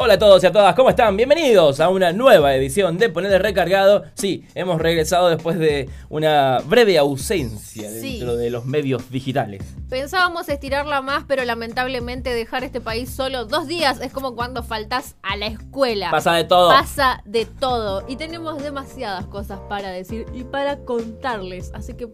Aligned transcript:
Hola 0.00 0.14
a 0.14 0.18
todos 0.20 0.44
y 0.44 0.46
a 0.46 0.52
todas, 0.52 0.76
¿cómo 0.76 0.90
están? 0.90 1.16
Bienvenidos 1.16 1.80
a 1.80 1.88
una 1.88 2.12
nueva 2.12 2.54
edición 2.54 2.98
de 2.98 3.08
Poner 3.08 3.42
Recargado. 3.42 4.04
Sí, 4.14 4.44
hemos 4.54 4.80
regresado 4.80 5.28
después 5.28 5.58
de 5.58 5.90
una 6.08 6.60
breve 6.64 6.96
ausencia 6.98 7.90
Sí. 7.90 8.12
dentro 8.20 8.36
de 8.36 8.48
los 8.50 8.64
medios 8.64 9.10
digitales. 9.10 9.64
Pensábamos 9.90 10.48
estirarla 10.48 11.02
más, 11.02 11.24
pero 11.26 11.44
lamentablemente 11.44 12.32
dejar 12.32 12.62
este 12.62 12.80
país 12.80 13.10
solo 13.10 13.44
dos 13.46 13.66
días 13.66 14.00
es 14.00 14.12
como 14.12 14.36
cuando 14.36 14.62
faltas 14.62 15.16
a 15.20 15.36
la 15.36 15.46
escuela. 15.46 16.12
Pasa 16.12 16.32
de 16.34 16.44
todo. 16.44 16.68
Pasa 16.68 17.20
de 17.24 17.44
todo. 17.46 18.04
Y 18.06 18.14
tenemos 18.14 18.62
demasiadas 18.62 19.26
cosas 19.26 19.58
para 19.68 19.90
decir 19.90 20.26
y 20.32 20.44
para 20.44 20.76
contarles. 20.84 21.72
Así 21.74 21.94
que 21.94 22.06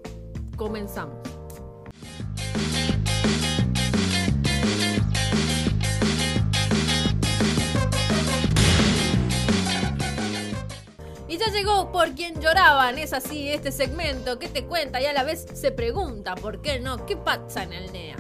comenzamos. 0.57 1.16
Y 11.34 11.38
ya 11.38 11.51
llegó 11.51 11.91
por 11.91 12.12
quien 12.12 12.41
lloraban, 12.41 12.97
es 12.97 13.12
así 13.12 13.48
este 13.48 13.73
segmento 13.73 14.38
que 14.38 14.47
te 14.47 14.62
cuenta 14.66 15.01
y 15.02 15.06
a 15.06 15.12
la 15.12 15.25
vez 15.25 15.48
se 15.52 15.73
pregunta, 15.73 16.37
¿por 16.37 16.62
qué 16.62 16.79
no? 16.79 17.06
¿Qué 17.06 17.16
pasa 17.16 17.65
en 17.65 17.73
el 17.73 17.92
NEA? 17.92 18.15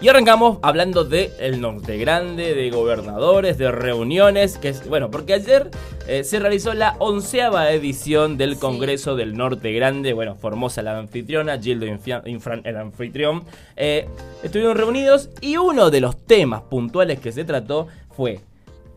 Y 0.00 0.08
arrancamos 0.08 0.58
hablando 0.62 1.04
de 1.04 1.30
el 1.38 1.60
norte 1.60 1.96
grande, 1.96 2.54
de 2.56 2.70
gobernadores, 2.70 3.56
de 3.56 3.70
reuniones, 3.70 4.58
que 4.58 4.70
es, 4.70 4.88
bueno, 4.88 5.12
porque 5.12 5.34
ayer 5.34 5.70
eh, 6.08 6.24
se 6.24 6.40
realizó 6.40 6.74
la 6.74 6.96
onceava 6.98 7.70
edición 7.70 8.36
del 8.36 8.54
Sí. 8.54 8.60
Congreso 8.60 9.14
del 9.14 9.36
Norte 9.36 9.70
Grande, 9.72 10.12
bueno, 10.12 10.34
Formosa 10.34 10.82
la 10.82 10.98
anfitriona, 10.98 11.56
Gildo 11.60 11.86
Infia- 11.86 12.22
Infran 12.26 12.62
el 12.64 12.78
anfitrión, 12.78 13.44
eh, 13.76 14.08
estuvieron 14.42 14.76
reunidos 14.76 15.30
y 15.40 15.56
uno 15.56 15.90
de 15.90 16.00
los 16.00 16.16
temas 16.26 16.62
puntuales 16.62 17.20
que 17.20 17.30
se 17.30 17.44
trató 17.44 17.86
fue 18.16 18.40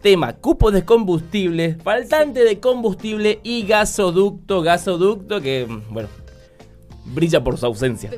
tema 0.04 0.34
cupo 0.34 0.70
de 0.70 0.84
combustible, 0.84 1.78
faltante 1.82 2.44
de 2.44 2.60
combustible 2.60 3.40
y 3.42 3.66
gasoducto, 3.66 4.62
gasoducto 4.62 5.42
que, 5.42 5.66
mm, 5.66 5.94
bueno, 5.94 6.10
brilla 7.06 7.42
por 7.42 7.58
su 7.58 7.66
ausencia. 7.66 8.12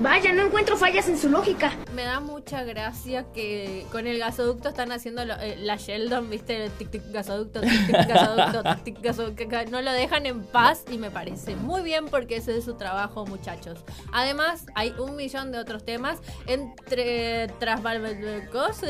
Vaya, 0.00 0.32
no 0.32 0.46
encuentro 0.46 0.78
fallas 0.78 1.08
en 1.10 1.18
su 1.18 1.28
lógica. 1.28 1.72
Me 1.94 2.04
da 2.04 2.20
mucha 2.20 2.62
gracia 2.64 3.26
que 3.34 3.84
con 3.92 4.06
el 4.06 4.18
gasoducto 4.18 4.70
están 4.70 4.92
haciendo 4.92 5.26
lo- 5.26 5.38
eh, 5.38 5.56
la 5.58 5.76
Sheldon, 5.76 6.30
¿viste? 6.30 6.64
El 6.64 6.70
tic 6.72 6.90
tic 6.90 7.02
gasoducto, 7.12 7.60
tic 7.60 7.86
tic 7.86 7.96
gasoducto, 8.08 8.62
tic 8.76 8.82
tic 8.84 9.02
gasoducto. 9.02 9.46
que 9.48 9.66
No 9.66 9.82
lo 9.82 9.92
dejan 9.92 10.24
en 10.24 10.42
paz 10.42 10.84
y 10.90 10.96
me 10.96 11.10
parece 11.10 11.54
muy 11.54 11.82
bien 11.82 12.06
porque 12.06 12.36
ese 12.36 12.56
es 12.56 12.64
su 12.64 12.74
trabajo, 12.78 13.26
muchachos. 13.26 13.84
Además, 14.10 14.64
hay 14.74 14.94
un 14.98 15.16
millón 15.16 15.52
de 15.52 15.58
otros 15.58 15.84
temas 15.84 16.18
entre 16.46 17.48
tras 17.58 17.82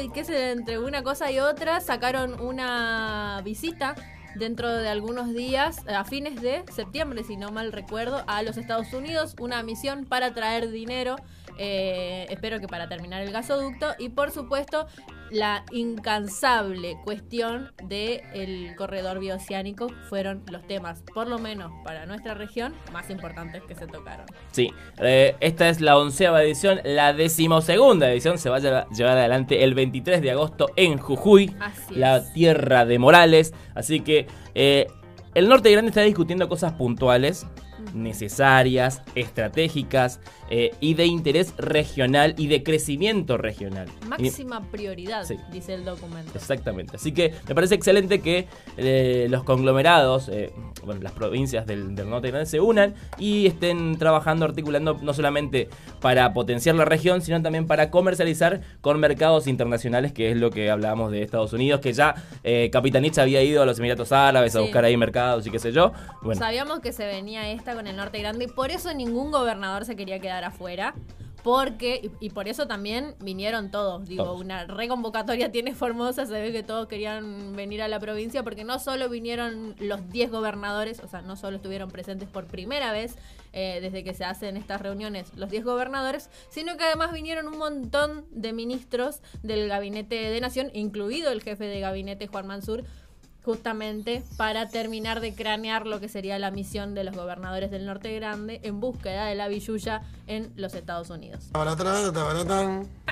y 0.00 0.10
qué 0.10 0.24
sé, 0.24 0.52
entre 0.52 0.78
una 0.78 1.02
cosa 1.02 1.28
y 1.32 1.40
otra 1.40 1.80
sacaron 1.80 2.40
una 2.40 3.40
visita 3.44 3.96
dentro 4.34 4.72
de 4.72 4.88
algunos 4.88 5.34
días, 5.34 5.86
a 5.88 6.04
fines 6.04 6.40
de 6.40 6.64
septiembre, 6.72 7.24
si 7.24 7.36
no 7.36 7.50
mal 7.50 7.72
recuerdo, 7.72 8.24
a 8.26 8.42
los 8.42 8.56
Estados 8.56 8.92
Unidos, 8.92 9.34
una 9.38 9.62
misión 9.62 10.04
para 10.04 10.34
traer 10.34 10.70
dinero, 10.70 11.16
eh, 11.62 12.26
espero 12.30 12.58
que 12.58 12.66
para 12.66 12.88
terminar 12.88 13.20
el 13.20 13.32
gasoducto, 13.32 13.88
y 13.98 14.08
por 14.08 14.30
supuesto 14.30 14.86
la 15.30 15.62
incansable 15.70 16.96
cuestión 17.04 17.70
del 17.84 18.74
corredor 18.76 19.20
bioceánico 19.20 19.88
fueron 20.08 20.42
los 20.50 20.66
temas, 20.66 21.04
por 21.14 21.28
lo 21.28 21.38
menos 21.38 21.70
para 21.84 22.06
nuestra 22.06 22.32
región, 22.32 22.74
más 22.92 23.10
importantes 23.10 23.62
que 23.68 23.74
se 23.74 23.86
tocaron. 23.86 24.24
Sí, 24.52 24.72
eh, 24.98 25.36
esta 25.40 25.68
es 25.68 25.82
la 25.82 25.98
onceava 25.98 26.42
edición, 26.42 26.80
la 26.82 27.12
decimosegunda 27.12 28.10
edición 28.10 28.38
se 28.38 28.48
va 28.48 28.56
a 28.56 28.60
llevar 28.60 28.88
llevar 28.88 29.18
adelante 29.18 29.62
el 29.62 29.74
23 29.74 30.22
de 30.22 30.30
agosto 30.30 30.70
en 30.76 30.96
Jujuy, 30.96 31.54
Así 31.60 31.94
la 31.94 32.16
es. 32.16 32.32
tierra 32.32 32.86
de 32.86 32.98
Morales. 32.98 33.52
Así 33.74 34.00
que 34.00 34.26
eh, 34.54 34.86
el 35.34 35.48
Norte 35.48 35.70
Grande 35.70 35.90
está 35.90 36.00
discutiendo 36.00 36.48
cosas 36.48 36.72
puntuales, 36.72 37.46
necesarias, 37.94 39.02
estratégicas 39.14 40.20
eh, 40.50 40.72
y 40.80 40.94
de 40.94 41.06
interés 41.06 41.54
regional 41.58 42.34
y 42.36 42.48
de 42.48 42.62
crecimiento 42.62 43.36
regional. 43.36 43.88
Máxima 44.06 44.62
prioridad, 44.70 45.24
Sí. 45.24 45.36
dice 45.52 45.74
el 45.74 45.84
documento. 45.84 46.32
Exactamente. 46.34 46.96
Así 46.96 47.12
que 47.12 47.34
me 47.48 47.54
parece 47.54 47.74
excelente 47.74 48.20
que 48.20 48.46
eh, 48.76 49.26
los 49.30 49.44
conglomerados, 49.44 50.28
eh, 50.28 50.52
bueno, 50.84 51.00
las 51.02 51.12
provincias 51.12 51.66
del, 51.66 51.94
del 51.94 52.10
norte 52.10 52.28
grande 52.28 52.46
se 52.46 52.60
unan 52.60 52.94
y 53.18 53.46
estén 53.46 53.96
trabajando, 53.98 54.44
articulando 54.44 54.98
no 55.00 55.12
solamente 55.14 55.68
para 56.00 56.32
potenciar 56.32 56.74
la 56.74 56.84
región, 56.84 57.22
sino 57.22 57.40
también 57.42 57.66
para 57.66 57.90
comercializar 57.90 58.60
con 58.80 58.98
mercados 58.98 59.46
internacionales, 59.46 60.12
que 60.12 60.30
es 60.30 60.36
lo 60.36 60.50
que 60.50 60.70
hablábamos 60.70 61.12
de 61.12 61.22
Estados 61.22 61.52
Unidos, 61.52 61.80
que 61.80 61.92
ya 61.92 62.14
eh, 62.42 62.70
Capitanich 62.72 63.18
había 63.18 63.42
ido 63.42 63.62
a 63.62 63.66
los 63.66 63.78
Emiratos 63.78 64.12
Árabes 64.12 64.56
a 64.56 64.60
buscar 64.60 64.84
ahí 64.84 64.96
mercados 64.96 65.46
y 65.46 65.50
qué 65.50 65.58
sé 65.58 65.72
yo. 65.72 65.92
Bueno, 66.22 66.38
Sabíamos 66.40 66.80
que 66.80 66.92
se 66.92 67.06
venía 67.06 67.50
esta 67.50 67.69
con 67.74 67.86
el 67.86 67.96
norte 67.96 68.18
grande 68.18 68.44
y 68.44 68.48
por 68.48 68.70
eso 68.70 68.92
ningún 68.94 69.30
gobernador 69.30 69.84
se 69.84 69.96
quería 69.96 70.20
quedar 70.20 70.44
afuera. 70.44 70.94
Porque, 71.42 72.02
y, 72.20 72.26
y 72.26 72.30
por 72.30 72.48
eso 72.48 72.66
también 72.66 73.14
vinieron 73.18 73.70
todos. 73.70 74.06
Digo, 74.06 74.24
Todos. 74.24 74.42
una 74.42 74.66
reconvocatoria 74.66 75.50
tiene 75.50 75.74
Formosa, 75.74 76.26
se 76.26 76.32
ve 76.32 76.52
que 76.52 76.62
todos 76.62 76.86
querían 76.86 77.56
venir 77.56 77.80
a 77.80 77.88
la 77.88 77.98
provincia, 77.98 78.42
porque 78.42 78.62
no 78.62 78.78
solo 78.78 79.08
vinieron 79.08 79.74
los 79.78 80.06
10 80.10 80.30
gobernadores, 80.32 81.00
o 81.00 81.08
sea, 81.08 81.22
no 81.22 81.36
solo 81.36 81.56
estuvieron 81.56 81.90
presentes 81.90 82.28
por 82.28 82.46
primera 82.46 82.92
vez 82.92 83.16
eh, 83.54 83.78
desde 83.80 84.04
que 84.04 84.12
se 84.12 84.24
hacen 84.24 84.58
estas 84.58 84.82
reuniones 84.82 85.32
los 85.34 85.48
10 85.50 85.64
gobernadores, 85.64 86.28
sino 86.50 86.76
que 86.76 86.84
además 86.84 87.10
vinieron 87.10 87.48
un 87.48 87.56
montón 87.56 88.26
de 88.30 88.52
ministros 88.52 89.22
del 89.42 89.66
gabinete 89.66 90.16
de 90.16 90.40
Nación, 90.42 90.70
incluido 90.74 91.32
el 91.32 91.42
jefe 91.42 91.64
de 91.64 91.80
gabinete 91.80 92.26
Juan 92.26 92.46
Mansur, 92.46 92.84
justamente 93.44 94.22
para 94.36 94.68
terminar 94.68 95.20
de 95.20 95.34
cranear 95.34 95.86
lo 95.86 96.00
que 96.00 96.08
sería 96.08 96.38
la 96.38 96.50
misión 96.50 96.94
de 96.94 97.04
los 97.04 97.14
gobernadores 97.16 97.70
del 97.70 97.86
Norte 97.86 98.14
Grande 98.14 98.60
en 98.62 98.80
búsqueda 98.80 99.26
de 99.26 99.34
la 99.34 99.48
billulla 99.48 100.02
en 100.26 100.52
los 100.56 100.74
Estados 100.74 101.10
Unidos. 101.10 101.48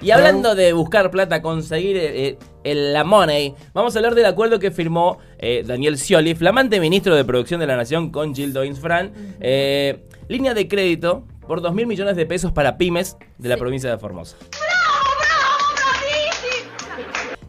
Y 0.01 0.11
hablando 0.11 0.55
de 0.55 0.73
buscar 0.73 1.11
plata, 1.11 1.43
conseguir 1.43 1.97
eh, 1.97 2.27
eh, 2.29 2.39
el- 2.65 2.93
la 2.93 3.05
money, 3.05 3.55
vamos 3.75 3.95
a 3.95 3.99
hablar 3.99 4.15
del 4.15 4.27
acuerdo 4.27 4.59
que 4.59 4.71
firmó 4.71 5.19
eh, 5.39 5.65
Daniel 5.67 5.99
Scioli, 5.99 6.35
flamante 6.35 6.79
ministro 6.81 7.15
de 7.17 7.25
Producción 7.25 7.61
de 7.61 7.67
la 7.67 7.77
Nación 7.77 8.11
con 8.11 8.35
Gildo 8.35 8.65
Infran. 8.65 9.13
Eh, 9.41 10.05
línea 10.29 10.55
de 10.55 10.69
crédito 10.69 11.25
por 11.47 11.63
2 11.63 11.75
mil 11.75 11.87
millones 11.87 12.17
de 12.17 12.27
pesos 12.27 12.53
para 12.53 12.77
pymes 12.77 13.17
de 13.39 13.49
la 13.49 13.55
Sí. 13.55 13.61
provincia 13.61 13.91
de 13.91 13.99
Formosa. 13.99 14.37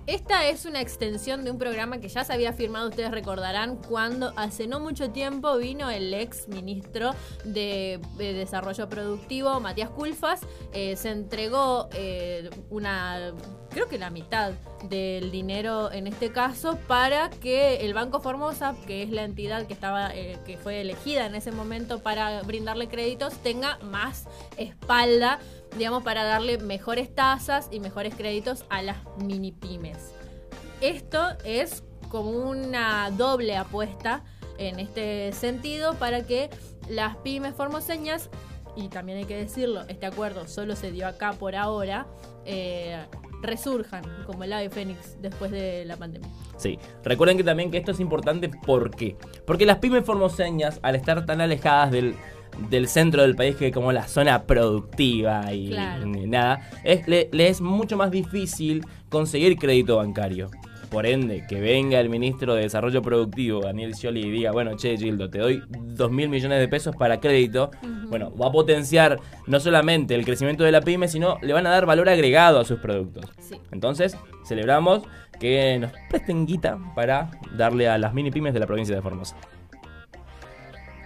Esta 0.10 0.48
es 0.48 0.66
una 0.66 0.82
extensión 0.82 1.44
de 1.44 1.52
un 1.52 1.60
programa 1.60 2.00
que 2.00 2.08
ya 2.08 2.24
se 2.24 2.34
había 2.34 2.52
firmado, 2.52 2.90
ustedes 2.90 3.12
recordarán, 3.12 3.76
cuando 3.76 4.34
hace 4.38 4.66
no 4.66 4.80
mucho 4.80 5.12
tiempo 5.12 5.56
vino 5.58 5.92
el 5.92 6.12
ex 6.16 6.48
ministro 6.48 7.14
de, 7.46 8.00
de 8.18 8.34
Desarrollo 8.34 8.90
Productivo, 8.90 9.60
Matías 9.60 9.92
Culfas, 9.92 10.42
eh, 10.74 10.96
se 10.96 11.12
entregó 11.12 11.90
eh, 11.94 12.50
una, 12.72 13.36
creo 13.70 13.88
que 13.88 14.00
la 14.00 14.10
mitad 14.10 14.54
del 14.90 15.30
dinero 15.30 15.92
en 15.92 16.08
este 16.08 16.32
caso 16.32 16.80
para 16.88 17.30
que 17.30 17.86
el 17.86 17.94
Banco 17.94 18.20
Formosa, 18.20 18.76
que 18.88 19.04
es 19.04 19.12
la 19.12 19.26
entidad 19.26 19.68
que 19.68 19.74
estaba, 19.74 20.10
eh, 20.16 20.40
que 20.44 20.58
fue 20.58 20.82
elegida 20.82 21.28
en 21.28 21.36
ese 21.36 21.52
momento 21.52 22.00
para 22.00 22.42
brindarle 22.42 22.88
créditos, 22.88 23.36
tenga 23.44 23.78
más 23.84 24.26
espalda 24.58 25.40
digamos, 25.78 26.04
para 26.04 26.24
darle 26.24 26.58
mejores 26.58 27.14
tasas 27.14 27.68
y 27.72 27.80
mejores 27.80 28.16
créditos 28.16 28.66
a 28.70 28.82
las 28.82 28.98
mini 29.24 29.52
pymes. 29.52 30.14
Esto 30.82 31.20
es 31.44 31.84
como 32.10 32.32
una 32.32 33.12
doble 33.12 33.56
apuesta 33.56 34.24
en 34.58 34.80
este 34.80 35.32
sentido 35.32 35.94
para 35.96 36.24
que 36.24 36.50
las 36.90 37.16
pymes 37.18 37.54
formoseñas, 37.54 38.30
y 38.76 38.88
también 38.90 39.20
hay 39.20 39.26
que 39.26 39.38
decirlo, 39.38 39.82
este 39.88 40.06
acuerdo 40.06 40.48
solo 40.48 40.76
se 40.76 40.92
dio 40.92 41.08
acá 41.08 41.34
por 41.34 41.56
ahora, 41.56 42.08
eh, 42.46 43.06
resurjan 43.42 44.04
como 44.26 44.44
el 44.44 44.54
ave 44.54 44.70
fénix 44.70 45.18
después 45.22 45.52
de 45.52 45.86
la 45.86 45.98
pandemia. 45.98 46.30
Sí, 46.58 46.78
recuerden 47.04 47.38
que 47.38 47.44
también 47.44 47.72
que 47.72 47.78
esto 47.78 47.92
es 47.92 48.00
importante, 48.00 48.50
¿por 48.50 48.92
qué? 48.92 49.16
Porque 49.46 49.66
las 49.66 49.78
pymes 49.78 50.04
formoseñas, 50.06 50.80
al 50.84 50.96
estar 50.96 51.26
tan 51.26 51.40
alejadas 51.42 51.92
del, 51.92 52.16
del 52.70 52.88
centro 52.88 53.22
del 53.22 53.36
país 53.36 53.56
que 53.56 53.72
como 53.72 53.92
la 53.92 54.08
zona 54.08 54.44
productiva 54.44 55.54
y, 55.54 55.70
Claro. 55.70 56.06
y 56.08 56.28
nada, 56.28 56.70
es, 56.84 57.08
le, 57.08 57.30
le 57.32 57.48
es 57.48 57.62
mucho 57.62 57.96
más 57.98 58.12
difícil 58.12 58.86
conseguir 59.10 59.58
crédito 59.58 59.98
bancario. 59.98 60.50
Por 60.90 61.06
ende, 61.06 61.46
que 61.48 61.60
venga 61.60 62.00
el 62.00 62.10
ministro 62.10 62.56
de 62.56 62.64
Desarrollo 62.64 63.02
Productivo, 63.02 63.62
Daniel 63.62 63.94
Scioli, 63.94 64.22
y 64.22 64.32
diga, 64.32 64.52
bueno, 64.52 64.76
che, 64.76 64.98
Gildo, 64.98 65.30
te 65.30 65.38
doy 65.38 65.62
2 65.70 66.12
mil 66.12 66.30
millones 66.30 66.60
de 66.60 66.68
pesos 66.68 66.96
para 66.96 67.20
crédito. 67.20 67.70
Bueno, 68.08 68.36
va 68.36 68.48
a 68.48 68.52
potenciar 68.52 69.20
no 69.46 69.60
solamente 69.60 70.16
el 70.16 70.26
crecimiento 70.26 70.64
de 70.64 70.72
la 70.72 70.82
pyme, 70.82 71.08
sino 71.08 71.38
le 71.42 71.54
van 71.54 71.68
a 71.68 71.70
dar 71.70 71.86
valor 71.86 72.10
agregado 72.10 72.60
a 72.60 72.66
sus 72.66 72.80
productos. 72.80 73.26
Sí. 73.40 73.56
Entonces, 73.72 74.18
celebramos 74.46 75.04
que 75.40 75.78
nos 75.80 75.92
presten 76.10 76.46
guita 76.46 76.80
para 76.96 77.30
darle 77.56 77.88
a 77.88 77.98
las 77.98 78.14
mini 78.14 78.32
pymes 78.32 78.54
de 78.54 78.60
la 78.60 78.68
provincia 78.68 78.96
de 78.96 79.02
Formosa. 79.02 79.36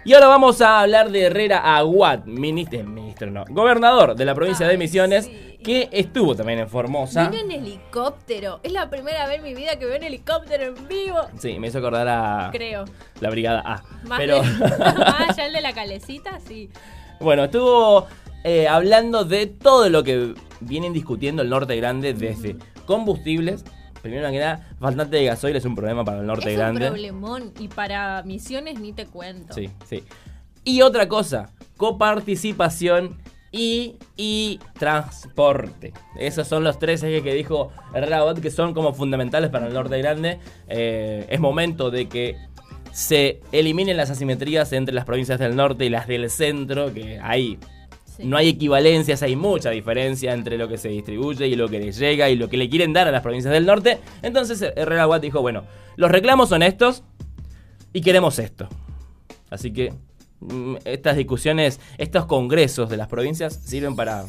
Y 0.05 0.13
ahora 0.13 0.27
vamos 0.27 0.59
a 0.61 0.81
hablar 0.81 1.11
de 1.11 1.23
Herrera 1.23 1.77
Aguad, 1.77 2.25
ministro, 2.25 2.83
ministro 2.83 3.31
no, 3.31 3.45
gobernador 3.49 4.15
de 4.15 4.25
la 4.25 4.35
provincia 4.35 4.67
de 4.67 4.77
Misiones, 4.77 5.25
sí. 5.25 5.59
que 5.63 5.87
estuvo 5.93 6.35
también 6.35 6.59
en 6.59 6.67
Formosa. 6.67 7.29
Vino 7.29 7.41
en 7.41 7.51
helicóptero. 7.51 8.59
Es 8.63 8.73
la 8.73 8.89
primera 8.89 9.25
vez 9.27 9.37
en 9.37 9.43
mi 9.43 9.53
vida 9.53 9.79
que 9.79 9.85
veo 9.85 9.97
un 9.97 10.03
helicóptero 10.03 10.65
en 10.75 10.87
vivo. 10.89 11.19
Sí, 11.39 11.57
me 11.57 11.67
hizo 11.67 11.77
acordar 11.77 12.07
a 12.09 12.49
Creo. 12.51 12.83
la 13.21 13.29
Brigada 13.29 13.61
A. 13.65 13.83
Más, 14.05 14.19
Pero 14.19 14.43
más 14.43 15.29
allá 15.29 15.45
el 15.45 15.53
de 15.53 15.61
la 15.61 15.71
calecita, 15.71 16.37
sí. 16.45 16.69
bueno, 17.21 17.45
estuvo 17.45 18.07
eh, 18.43 18.67
hablando 18.67 19.23
de 19.23 19.47
todo 19.47 19.89
lo 19.89 20.03
que 20.03 20.33
vienen 20.59 20.91
discutiendo 20.91 21.41
el 21.43 21.49
Norte 21.49 21.77
Grande 21.77 22.13
desde 22.13 22.57
combustibles. 22.85 23.63
Primero 24.03 24.29
que 24.29 24.37
nada, 24.37 24.69
faltante 24.79 25.15
de 25.15 25.23
gasoil 25.23 25.55
es 25.55 25.63
un 25.63 25.75
problema 25.75 26.03
para 26.03 26.19
el 26.19 26.27
Norte 26.27 26.51
es 26.51 26.57
Grande. 26.57 26.85
un 26.85 26.91
problemón. 26.91 27.53
Y 27.57 27.69
para 27.69 28.21
misiones 28.23 28.79
ni 28.79 28.91
te 28.91 29.05
cuento. 29.05 29.53
Sí, 29.53 29.69
sí. 29.89 30.03
Y 30.65 30.81
otra 30.81 31.07
cosa, 31.07 31.49
coparticipación 31.77 33.17
y, 33.51 33.95
y 34.17 34.59
transporte. 34.77 35.93
Esos 36.17 36.47
son 36.47 36.63
los 36.65 36.79
tres 36.79 37.01
ejes 37.03 37.23
que 37.23 37.33
dijo 37.33 37.71
Abad 37.93 38.39
que 38.39 38.51
son 38.51 38.73
como 38.73 38.93
fundamentales 38.93 39.49
para 39.49 39.67
el 39.67 39.73
norte 39.73 39.97
grande. 39.99 40.39
Eh, 40.67 41.25
es 41.29 41.39
momento 41.39 41.89
de 41.89 42.09
que 42.09 42.35
se 42.91 43.39
eliminen 43.51 43.95
las 43.95 44.09
asimetrías 44.09 44.73
entre 44.73 44.93
las 44.93 45.05
provincias 45.05 45.39
del 45.39 45.55
norte 45.55 45.85
y 45.85 45.89
las 45.89 46.07
del 46.07 46.29
centro, 46.29 46.93
que 46.93 47.19
ahí 47.21 47.57
No 48.19 48.37
hay 48.37 48.49
equivalencias, 48.49 49.23
hay 49.23 49.35
mucha 49.35 49.69
diferencia 49.69 50.33
entre 50.33 50.57
lo 50.57 50.67
que 50.67 50.77
se 50.77 50.89
distribuye 50.89 51.47
y 51.47 51.55
lo 51.55 51.67
que 51.67 51.79
les 51.79 51.97
llega 51.97 52.29
y 52.29 52.35
lo 52.35 52.49
que 52.49 52.57
le 52.57 52.69
quieren 52.69 52.93
dar 52.93 53.07
a 53.07 53.11
las 53.11 53.21
provincias 53.21 53.53
del 53.53 53.65
norte. 53.65 53.99
Entonces 54.21 54.61
Herrera 54.75 55.07
Watt 55.07 55.21
dijo, 55.21 55.41
bueno, 55.41 55.63
los 55.95 56.11
reclamos 56.11 56.49
son 56.49 56.63
estos 56.63 57.03
y 57.91 58.01
queremos 58.01 58.39
esto. 58.39 58.67
Así 59.49 59.71
que 59.71 59.93
mm, 60.39 60.75
estas 60.85 61.15
discusiones, 61.15 61.79
estos 61.97 62.25
congresos 62.25 62.89
de 62.89 62.97
las 62.97 63.07
provincias 63.07 63.55
sirven 63.63 63.95
para, 63.95 64.25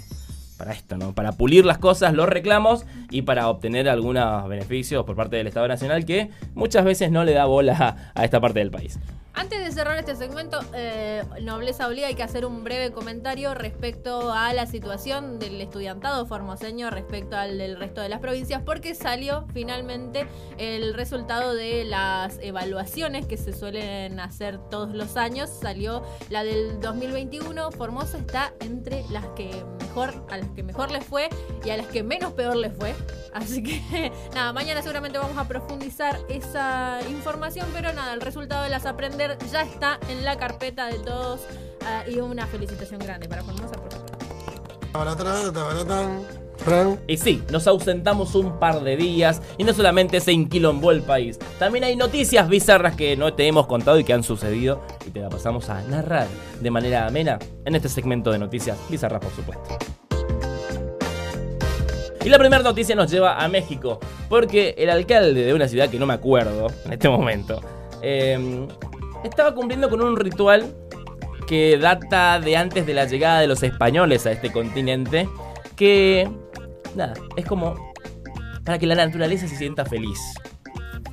para 0.57 0.73
esto, 0.73 0.97
¿no? 0.97 1.15
Para 1.15 1.33
pulir 1.33 1.65
las 1.65 1.79
cosas, 1.79 2.15
los 2.15 2.29
reclamos 2.29 2.87
y 3.11 3.23
para 3.23 3.49
obtener 3.49 3.89
algunos 3.89 4.49
beneficios 4.49 5.05
por 5.05 5.17
parte 5.17 5.37
del 5.37 5.47
Estado 5.47 5.69
Nacional 5.69 6.05
que 6.05 6.31
muchas 6.55 6.85
veces 6.85 7.11
no 7.11 7.25
le 7.25 7.33
da 7.33 7.47
bola 7.47 8.13
a 8.15 8.25
esta 8.25 8.41
parte 8.41 8.61
del 8.61 8.71
país. 8.71 8.99
Antes 9.37 9.65
de 9.65 9.73
cerrar 9.73 9.99
este 9.99 10.15
segmento, 10.15 10.61
eh, 10.75 11.25
Nobleza 11.43 11.89
Obliga, 11.89 12.07
hay 12.07 12.15
que 12.15 12.23
hacer 12.23 12.47
un 12.47 12.63
breve 12.63 12.93
comentario 12.93 13.53
respecto 13.53 14.33
a 14.33 14.53
la 14.53 14.65
situación 14.67 15.41
del 15.41 15.61
estudiantado 15.61 16.25
formoseño 16.25 16.89
respecto 16.91 17.37
al 17.37 17.59
del 17.59 17.77
resto 17.77 18.01
de 18.01 18.09
las 18.09 18.21
provincias, 18.21 18.63
porque 18.65 18.95
salió 18.95 19.45
finalmente 19.53 20.29
el 20.57 20.95
resultado 20.95 21.53
de 21.53 21.85
las 21.85 22.39
evaluaciones 22.43 23.27
que 23.27 23.37
se 23.37 23.53
suelen 23.53 24.21
hacer 24.21 24.59
todos 24.71 24.95
los 24.95 25.17
años. 25.17 25.51
Salió 25.51 26.05
la 26.31 26.45
del 26.45 26.81
2021. 26.81 27.73
Formosa 27.73 28.19
está 28.19 28.55
entre 28.61 29.05
las 29.11 29.27
que 29.35 29.51
mejor, 29.81 30.15
a 30.31 30.37
las 30.37 30.51
que 30.51 30.63
mejor 30.63 30.93
les 30.93 31.05
fue 31.05 31.29
y 31.65 31.71
a 31.71 31.77
las 31.77 31.89
que 31.89 32.05
menos 32.05 32.33
peor 32.35 32.55
les 32.55 32.73
fue. 32.73 32.95
Así 33.33 33.65
que 33.65 34.13
nada, 34.35 34.53
mañana 34.53 34.81
seguramente 34.81 35.19
vamos 35.19 35.37
a 35.37 35.49
profundizar 35.49 36.21
esa 36.29 37.01
información, 37.11 37.69
pero 37.75 37.93
nada, 37.93 38.15
el 38.15 38.21
resultado 38.21 38.63
de 38.63 38.71
las 38.71 38.87
ya 39.51 39.63
está 39.63 39.99
en 40.09 40.25
la 40.25 40.37
carpeta 40.37 40.87
de 40.87 40.99
todos 40.99 41.41
ah, 41.85 42.05
y 42.09 42.19
una 42.19 42.47
felicitación 42.47 43.01
grande 43.01 43.29
para 43.29 43.43
Formosa 43.43 43.75
por. 43.75 43.95
Y 47.07 47.17
sí, 47.19 47.43
nos 47.51 47.67
ausentamos 47.67 48.35
un 48.35 48.59
par 48.59 48.83
de 48.83 48.97
días 48.97 49.43
y 49.59 49.65
no 49.65 49.75
solamente 49.75 50.21
se 50.21 50.33
inquilombó 50.33 50.93
el 50.93 51.03
país, 51.03 51.39
también 51.59 51.85
hay 51.85 51.97
noticias 51.97 52.49
bizarras 52.49 52.97
que 52.97 53.17
no 53.17 53.35
te 53.35 53.47
hemos 53.47 53.67
contado 53.67 53.99
y 53.99 54.05
que 54.05 54.13
han 54.15 54.23
sucedido 54.23 54.81
y 55.07 55.11
te 55.11 55.21
la 55.21 55.29
pasamos 55.29 55.69
a 55.69 55.83
narrar 55.83 56.27
de 56.61 56.71
manera 56.71 57.07
amena 57.07 57.39
en 57.65 57.75
este 57.75 57.89
segmento 57.89 58.31
de 58.33 58.39
noticias 58.39 58.79
bizarras, 58.89 59.21
por 59.21 59.33
supuesto. 59.33 59.77
Y 62.25 62.31
la 62.31 62.39
primera 62.39 62.63
noticia 62.63 62.95
nos 62.95 63.11
lleva 63.11 63.45
a 63.45 63.49
México, 63.49 64.01
porque 64.31 64.75
el 64.79 64.89
alcalde 64.89 65.45
de 65.45 65.53
una 65.53 65.69
ciudad 65.69 65.91
que 65.91 65.99
no 65.99 66.07
me 66.07 66.15
acuerdo 66.15 66.69
en 66.87 66.95
este 66.95 67.11
momento, 67.11 67.61
eh, 68.01 68.67
estaba 69.25 69.55
cumpliendo 69.55 69.91
con 69.91 70.01
un 70.01 70.17
ritual 70.17 70.73
que 71.47 71.77
data 71.79 72.41
de 72.41 72.57
antes 72.57 72.87
de 72.87 72.95
la 72.95 73.05
llegada 73.07 73.41
de 73.41 73.47
los 73.47 73.63
españoles 73.63 74.27
a 74.27 74.33
este 74.33 74.51
continente, 74.53 75.29
que 75.77 76.29
nada, 76.95 77.15
es 77.37 77.45
como 77.45 77.93
para 78.65 78.79
que 78.79 78.87
la 78.87 78.95
naturaleza 78.95 79.47
se 79.49 79.57
sienta 79.57 79.85
feliz. 79.85 80.19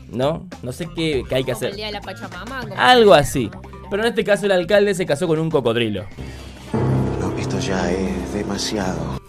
¿No? 0.09 0.45
No 0.61 0.71
sé 0.73 0.87
qué, 0.93 1.23
qué 1.27 1.35
hay 1.35 1.43
que 1.45 1.53
Como 1.53 1.65
el 1.65 1.71
hacer. 1.71 1.75
día 1.75 1.85
de 1.87 1.91
la 1.93 2.01
Pachamama. 2.01 2.61
Algo 2.77 3.13
así. 3.13 3.49
Pero 3.89 4.03
en 4.03 4.09
este 4.09 4.23
caso 4.25 4.45
el 4.45 4.51
alcalde 4.51 4.93
se 4.93 5.05
casó 5.05 5.25
con 5.27 5.39
un 5.39 5.49
cocodrilo. 5.49 6.05
No, 7.19 7.31
esto 7.37 7.59
ya 7.59 7.89
es 7.91 8.33
demasiado. 8.33 9.19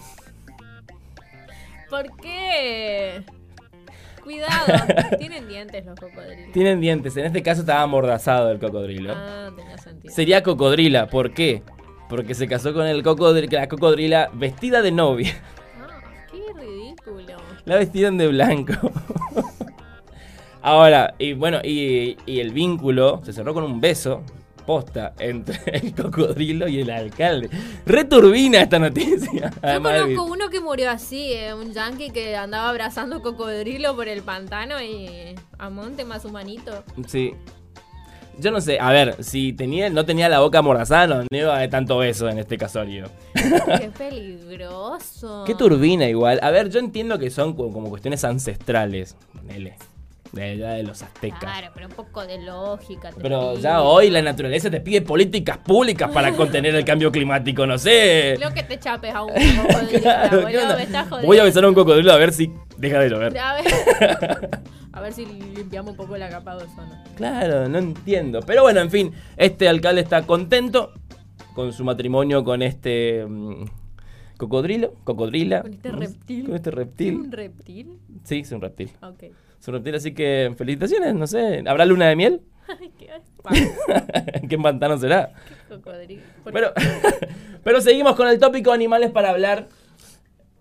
¿Por 1.88 2.16
qué? 2.16 3.22
Cuidado, 4.22 4.72
tienen 5.18 5.48
dientes 5.48 5.84
los 5.84 5.98
cocodrilos. 5.98 6.52
Tienen 6.52 6.80
dientes, 6.80 7.16
en 7.16 7.26
este 7.26 7.42
caso 7.42 7.62
estaba 7.62 7.82
amordazado 7.82 8.50
el 8.50 8.58
cocodrilo. 8.58 9.14
Ah, 9.16 9.50
tenía 9.54 9.78
sentido. 9.78 10.14
Sería 10.14 10.42
cocodrila, 10.42 11.08
¿por 11.08 11.32
qué? 11.32 11.62
Porque 12.08 12.34
se 12.34 12.46
casó 12.46 12.72
con 12.72 12.86
el 12.86 13.02
cocodrilo, 13.02 13.58
la 13.58 13.68
cocodrila 13.68 14.30
vestida 14.32 14.82
de 14.82 14.92
novia. 14.92 15.34
Ah, 15.80 16.00
qué 16.30 16.40
ridículo. 16.60 17.36
La 17.64 17.76
vestían 17.76 18.18
de 18.18 18.28
blanco. 18.28 18.74
Ahora, 20.62 21.14
y 21.18 21.32
bueno, 21.32 21.58
y, 21.64 22.16
y 22.24 22.38
el 22.40 22.52
vínculo 22.52 23.20
se 23.24 23.32
cerró 23.32 23.52
con 23.54 23.64
un 23.64 23.80
beso 23.80 24.22
posta 24.64 25.12
entre 25.18 25.58
el 25.78 25.94
cocodrilo 25.94 26.68
y 26.68 26.80
el 26.80 26.90
alcalde. 26.90 27.50
Returbina 27.86 28.60
esta 28.62 28.78
noticia. 28.78 29.50
Yo 29.50 29.58
Además, 29.62 30.02
conozco 30.02 30.24
uno 30.24 30.48
que 30.50 30.60
murió 30.60 30.90
así, 30.90 31.32
eh, 31.32 31.54
un 31.54 31.72
yankee 31.72 32.10
que 32.10 32.36
andaba 32.36 32.68
abrazando 32.70 33.22
cocodrilo 33.22 33.94
por 33.96 34.08
el 34.08 34.22
pantano 34.22 34.80
y 34.82 35.34
a 35.58 35.70
monte 35.70 36.04
más 36.04 36.24
humanito. 36.24 36.84
Sí. 37.06 37.34
Yo 38.38 38.50
no 38.50 38.62
sé, 38.62 38.78
a 38.80 38.90
ver, 38.92 39.22
si 39.22 39.52
tenía, 39.52 39.90
no 39.90 40.06
tenía 40.06 40.26
la 40.30 40.40
boca 40.40 40.60
amordazada, 40.60 41.06
no, 41.06 41.26
iba 41.38 41.54
haber 41.54 41.68
tanto 41.68 41.98
beso 41.98 42.30
en 42.30 42.38
este 42.38 42.56
casorio. 42.56 43.10
Qué 43.34 43.90
peligroso. 43.98 45.44
Qué 45.46 45.54
turbina 45.54 46.08
igual. 46.08 46.40
A 46.42 46.50
ver, 46.50 46.70
yo 46.70 46.78
entiendo 46.80 47.18
que 47.18 47.28
son 47.30 47.52
co- 47.54 47.70
como 47.70 47.90
cuestiones 47.90 48.24
ancestrales. 48.24 49.16
ponele, 49.34 49.74
De 50.32 50.42
allá 50.42 50.70
de 50.70 50.82
los 50.82 51.02
aztecas. 51.02 51.40
Claro, 51.40 51.68
pero 51.74 51.88
un 51.88 51.92
poco 51.92 52.24
de 52.24 52.40
lógica. 52.40 53.10
te 53.10 53.20
Pero 53.20 53.58
ya 53.58 53.82
hoy 53.82 54.08
la 54.08 54.22
naturaleza 54.22 54.70
te 54.70 54.80
pide 54.80 55.02
políticas 55.02 55.58
públicas 55.58 56.10
para 56.10 56.32
contener 56.36 56.74
el 56.74 56.86
cambio 56.86 57.12
climático, 57.12 57.66
no 57.66 57.76
sé. 57.76 58.36
Lo 58.40 58.50
que 58.52 58.62
te 58.62 58.78
chapes 58.78 59.14
a 59.14 59.24
un 59.24 59.28
cocodrilo, 59.30 60.00
Claro, 60.00 60.46
¿qué 60.46 60.58
boludo, 60.58 61.20
me. 61.20 61.26
Voy 61.26 61.38
a 61.38 61.44
besar 61.44 61.64
a 61.64 61.68
un 61.68 61.74
cocodrilo 61.74 62.12
a 62.12 62.16
ver 62.16 62.32
si 62.32 62.50
deja 62.78 62.98
de 62.98 63.10
llover. 63.10 63.38
A 63.38 63.54
ver, 63.56 63.64
a 64.92 65.00
ver 65.02 65.12
si 65.12 65.26
limpiamos 65.26 65.90
un 65.90 65.96
poco 65.98 66.16
la 66.16 66.30
capa 66.30 66.56
de 66.56 66.64
ozono. 66.64 67.04
Claro, 67.16 67.68
no 67.68 67.76
entiendo. 67.78 68.40
Pero 68.40 68.62
bueno, 68.62 68.80
en 68.80 68.90
fin, 68.90 69.12
este 69.36 69.68
alcalde 69.68 70.00
está 70.00 70.22
contento 70.22 70.94
con 71.54 71.74
su 71.74 71.84
matrimonio 71.84 72.42
con 72.42 72.62
este 72.62 73.26
mm, 73.26 73.64
cocodrilo, 74.38 74.94
cocodrila. 75.04 75.60
Con 75.60 75.74
este 75.74 75.90
¿cómo 75.90 76.02
es? 76.02 76.12
reptil. 76.12 76.46
Con 76.46 76.54
este 76.54 76.70
reptil. 76.70 77.14
¿Un 77.16 77.32
reptil? 77.32 77.98
Sí, 78.24 78.40
es 78.40 78.52
un 78.52 78.60
reptil. 78.62 78.90
Ok. 79.02 79.24
Es 79.62 79.68
un 79.68 79.74
reptil, 79.74 79.94
así 79.94 80.12
que 80.12 80.52
felicitaciones, 80.58 81.14
no 81.14 81.24
sé. 81.28 81.62
¿Habrá 81.68 81.84
luna 81.84 82.08
de 82.08 82.16
miel? 82.16 82.40
Ay, 82.68 82.90
qué 82.98 83.12
asco, 83.12 83.42
¿En 84.34 84.48
qué 84.48 84.58
pantano 84.58 84.98
será? 84.98 85.30
qué 85.68 85.76
cocodrilo. 85.76 86.22
¿Por 86.42 86.52
Pero, 86.52 86.72
pero 87.62 87.80
seguimos 87.80 88.16
con 88.16 88.26
el 88.26 88.40
tópico 88.40 88.72
animales 88.72 89.12
para 89.12 89.30
hablar 89.30 89.68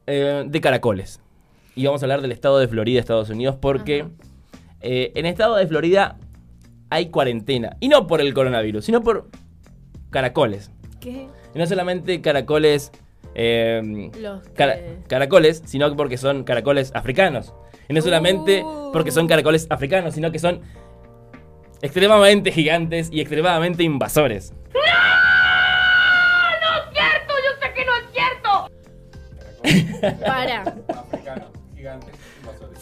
eh, 0.06 0.44
de 0.46 0.62
caracoles. 0.62 1.20
Y 1.74 1.84
vamos 1.88 2.04
a 2.04 2.06
hablar 2.06 2.22
del 2.22 2.32
estado 2.32 2.60
de 2.60 2.68
Florida, 2.68 3.00
Estados 3.00 3.32
Unidos, 3.32 3.56
porque 3.60 4.06
eh, 4.82 5.12
en 5.16 5.26
el 5.26 5.32
estado 5.32 5.56
de 5.56 5.66
Florida 5.66 6.18
hay 6.92 7.08
cuarentena. 7.10 7.78
Y 7.80 7.88
no 7.88 8.06
por 8.06 8.22
el 8.22 8.34
coronavirus, 8.36 8.86
sino 8.86 9.02
por 9.02 9.30
caracoles. 10.12 10.70
qué? 11.00 11.28
Y 11.56 11.58
no 11.58 11.66
solamente 11.66 12.22
caracoles. 12.22 12.92
eh, 13.34 14.12
Los 14.20 14.48
cara- 14.50 14.76
que- 14.76 14.98
caracoles, 15.08 15.64
sino 15.66 15.96
porque 15.96 16.18
son 16.18 16.44
caracoles 16.44 16.92
africanos. 16.94 17.54
Y 17.92 17.94
no 17.94 18.02
solamente 18.02 18.64
Uh. 18.64 18.90
porque 18.94 19.12
son 19.12 19.28
caracoles 19.28 19.68
africanos, 19.70 20.14
sino 20.14 20.32
que 20.32 20.40
son 20.40 20.62
extremadamente 21.82 22.50
gigantes 22.50 23.10
y 23.12 23.20
extremadamente 23.20 23.84
invasores. 23.84 24.54
Para. 30.26 30.64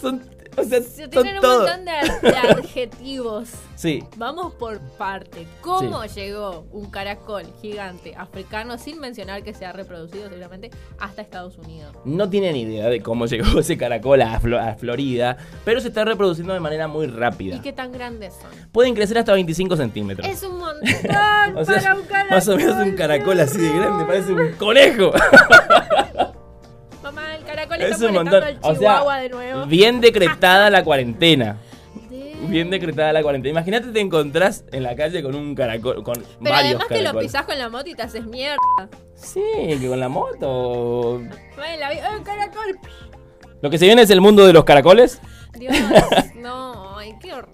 Son, 0.00 0.22
O 0.60 0.64
sea, 0.64 0.80
Se 0.82 1.08
tienen 1.08 1.36
un 1.36 1.40
todo. 1.40 1.66
montón 1.66 1.84
de, 1.84 2.28
de 2.30 2.36
adjetivos. 2.36 3.48
Sí, 3.80 4.04
Vamos 4.18 4.52
por 4.56 4.78
parte. 4.98 5.46
¿Cómo 5.62 6.04
llegó 6.04 6.66
un 6.70 6.90
caracol 6.90 7.44
gigante 7.62 8.14
africano, 8.14 8.76
sin 8.76 9.00
mencionar 9.00 9.42
que 9.42 9.54
se 9.54 9.64
ha 9.64 9.72
reproducido 9.72 10.28
seguramente, 10.28 10.70
hasta 10.98 11.22
Estados 11.22 11.56
Unidos? 11.56 11.96
no 12.04 12.28
tienen 12.28 12.56
idea 12.56 12.90
de 12.90 13.00
cómo 13.00 13.24
llegó 13.26 13.58
ese 13.60 13.78
caracol 13.78 14.20
a, 14.20 14.38
Flo- 14.38 14.60
a 14.60 14.74
Florida, 14.74 15.38
pero 15.64 15.80
se 15.80 15.88
está 15.88 16.04
reproduciendo 16.04 16.52
de 16.52 16.60
manera 16.60 16.88
muy 16.88 17.06
rápida. 17.06 17.56
¿Y 17.56 17.60
qué 17.60 17.72
tan 17.72 17.90
grandes 17.90 18.34
son? 18.34 18.50
Pueden 18.70 18.94
crecer 18.94 19.16
hasta 19.16 19.32
25 19.32 19.74
centímetros. 19.78 20.28
Es 20.28 20.42
un 20.42 20.58
montón 20.58 20.82
O 21.56 21.64
sea, 21.64 21.76
para 21.76 21.94
un 21.94 22.02
caracol. 22.02 22.30
más 22.36 22.48
o 22.48 22.56
menos 22.58 22.76
un 22.86 22.92
caracol 22.96 23.40
así 23.40 23.56
de 23.62 23.72
grande, 23.72 24.04
parece 24.04 24.32
un 24.34 24.52
conejo. 24.58 25.10
Es 27.82 28.00
un 28.00 28.12
montón. 28.14 28.42
al 28.42 28.58
O 28.62 28.74
sea, 28.74 29.04
de 29.20 29.28
nuevo. 29.28 29.66
bien 29.66 30.00
decretada 30.00 30.70
la 30.70 30.84
cuarentena. 30.84 31.56
Bien 32.48 32.70
decretada 32.70 33.12
la 33.12 33.22
cuarentena. 33.22 33.50
Imagínate 33.50 33.88
te 33.92 34.00
encontrás 34.00 34.64
en 34.72 34.82
la 34.82 34.96
calle 34.96 35.22
con 35.22 35.34
un 35.34 35.54
caracol, 35.54 36.02
con 36.02 36.14
Pero 36.14 36.26
varios 36.50 36.80
además 36.80 36.86
que 36.88 37.02
lo 37.02 37.18
pisás 37.20 37.44
con 37.44 37.58
la 37.58 37.68
moto 37.68 37.90
y 37.90 37.94
te 37.94 38.02
haces 38.02 38.24
mierda. 38.24 38.56
Sí, 39.14 39.42
que 39.78 39.86
con 39.88 40.00
la 40.00 40.08
moto. 40.08 41.20
En 41.20 41.80
la 41.80 41.90
vi- 41.90 41.98
¡Eh, 41.98 42.22
caracol! 42.24 42.78
Lo 43.60 43.68
que 43.68 43.76
se 43.76 43.84
viene 43.84 44.02
es 44.02 44.10
el 44.10 44.22
mundo 44.22 44.46
de 44.46 44.54
los 44.54 44.64
caracoles. 44.64 45.20
Dios, 45.58 45.74
no, 46.36 46.96
ay, 46.96 47.14
qué 47.20 47.34
horror. 47.34 47.50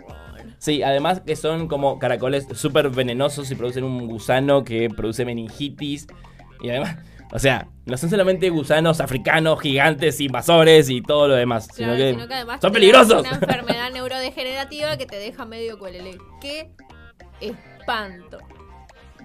Sí, 0.58 0.82
además 0.84 1.20
que 1.26 1.34
son 1.34 1.66
como 1.66 1.98
caracoles 1.98 2.46
súper 2.54 2.88
venenosos 2.90 3.50
y 3.50 3.56
producen 3.56 3.82
un 3.82 4.06
gusano 4.06 4.62
que 4.62 4.88
produce 4.88 5.24
meningitis. 5.24 6.06
Y 6.62 6.70
además, 6.70 6.96
o 7.32 7.38
sea, 7.38 7.68
no 7.86 7.96
son 7.96 8.10
solamente 8.10 8.50
gusanos 8.50 9.00
africanos, 9.00 9.60
gigantes, 9.60 10.20
invasores 10.20 10.88
y 10.90 11.02
todo 11.02 11.28
lo 11.28 11.34
demás, 11.34 11.68
Claro, 11.68 11.94
sino 11.94 11.96
que, 11.96 12.10
sino 12.12 12.28
que 12.28 12.34
además 12.34 12.60
son 12.60 12.72
peligrosos. 12.72 13.20
Una 13.20 13.30
enfermedad 13.30 13.90
neurodegenerativa 13.92 14.96
que 14.96 15.06
te 15.06 15.16
deja 15.16 15.44
medio 15.44 15.78
cuelele. 15.78 16.18
¡Qué 16.40 16.70
espanto! 17.40 18.38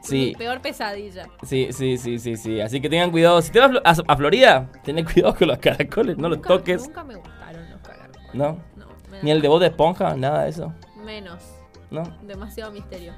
Sí. 0.01 0.33
Peor 0.37 0.61
pesadilla. 0.61 1.27
Sí, 1.43 1.69
sí, 1.71 1.97
sí, 1.97 2.17
sí, 2.17 2.35
sí. 2.35 2.59
Así 2.59 2.81
que 2.81 2.89
tengan 2.89 3.11
cuidado. 3.11 3.41
Si 3.41 3.51
te 3.51 3.59
vas 3.59 3.99
a 3.99 4.03
a, 4.07 4.17
Florida, 4.17 4.69
ten 4.83 5.03
cuidado 5.05 5.35
con 5.35 5.47
los 5.47 5.59
caracoles, 5.59 6.17
no 6.17 6.29
los 6.29 6.41
toques. 6.41 6.81
Nunca 6.87 7.03
me 7.03 7.15
gustaron 7.15 7.69
los 7.69 7.81
caracoles. 7.81 8.33
No. 8.33 8.57
No, 8.75 8.87
Ni 9.21 9.31
el 9.31 9.41
de 9.41 9.47
voz 9.47 9.61
de 9.61 9.67
esponja, 9.67 10.15
nada 10.15 10.43
de 10.43 10.49
eso. 10.49 10.73
Menos. 11.05 11.43
No. 11.91 12.03
Demasiado 12.23 12.71
misterio. 12.71 13.13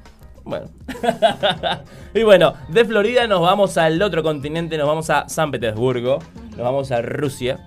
Bueno. 0.45 0.67
y 2.13 2.23
bueno, 2.23 2.53
de 2.67 2.83
Florida 2.85 3.27
nos 3.27 3.41
vamos 3.41 3.77
al 3.77 4.01
otro 4.01 4.23
continente, 4.23 4.77
nos 4.77 4.88
vamos 4.88 5.09
a 5.09 5.27
San 5.29 5.51
Petersburgo, 5.51 6.19
nos 6.51 6.59
vamos 6.59 6.91
a 6.91 7.01
Rusia. 7.01 7.59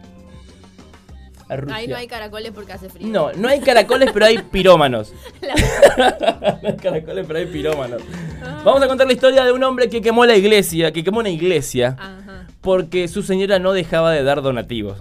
A 1.49 1.56
Rusia. 1.56 1.76
Ahí 1.76 1.87
no 1.87 1.97
hay 1.97 2.06
caracoles 2.09 2.52
porque 2.52 2.73
hace 2.73 2.88
frío. 2.88 3.06
No, 3.09 3.33
no 3.33 3.49
hay 3.49 3.61
caracoles, 3.61 4.11
pero 4.12 4.26
hay 4.26 4.38
pirómanos. 4.38 5.12
La- 5.40 6.59
no 6.62 6.68
hay 6.68 6.76
caracoles, 6.76 7.25
pero 7.26 7.38
hay 7.38 7.47
pirómanos. 7.47 8.02
Vamos 8.64 8.83
a 8.83 8.88
contar 8.88 9.06
la 9.06 9.12
historia 9.12 9.45
de 9.45 9.52
un 9.52 9.62
hombre 9.62 9.88
que 9.88 10.02
quemó 10.02 10.26
la 10.26 10.37
iglesia, 10.37 10.92
que 10.92 11.02
quemó 11.04 11.21
una 11.21 11.30
iglesia, 11.30 11.97
Ajá. 11.99 12.47
porque 12.61 13.06
su 13.09 13.23
señora 13.23 13.59
no 13.59 13.73
dejaba 13.73 14.11
de 14.12 14.23
dar 14.25 14.42
donativos. 14.42 14.99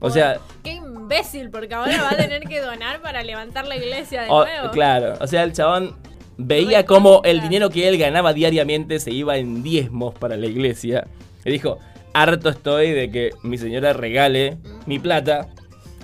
O 0.00 0.10
sea, 0.10 0.38
Qué 0.64 0.80
imbécil, 1.12 1.50
porque 1.50 1.74
ahora 1.74 2.02
va 2.02 2.10
a 2.10 2.16
tener 2.16 2.42
que 2.42 2.60
donar 2.60 3.00
para 3.00 3.22
levantar 3.22 3.66
la 3.66 3.76
iglesia 3.76 4.22
de 4.22 4.30
o- 4.30 4.44
nuevo. 4.44 4.70
claro, 4.70 5.14
o 5.20 5.26
sea, 5.26 5.42
el 5.42 5.52
chabón 5.52 5.96
veía 6.36 6.84
cómo 6.86 7.20
el 7.24 7.40
dinero 7.40 7.70
que 7.70 7.88
él 7.88 7.98
ganaba 7.98 8.32
diariamente 8.32 8.98
se 8.98 9.10
iba 9.10 9.36
en 9.36 9.62
diezmos 9.62 10.14
para 10.14 10.36
la 10.36 10.46
iglesia. 10.46 11.06
Y 11.44 11.50
dijo, 11.50 11.78
harto 12.14 12.48
estoy 12.48 12.90
de 12.90 13.10
que 13.10 13.30
mi 13.42 13.58
señora 13.58 13.92
regale 13.92 14.58
mi 14.86 14.98
plata. 14.98 15.48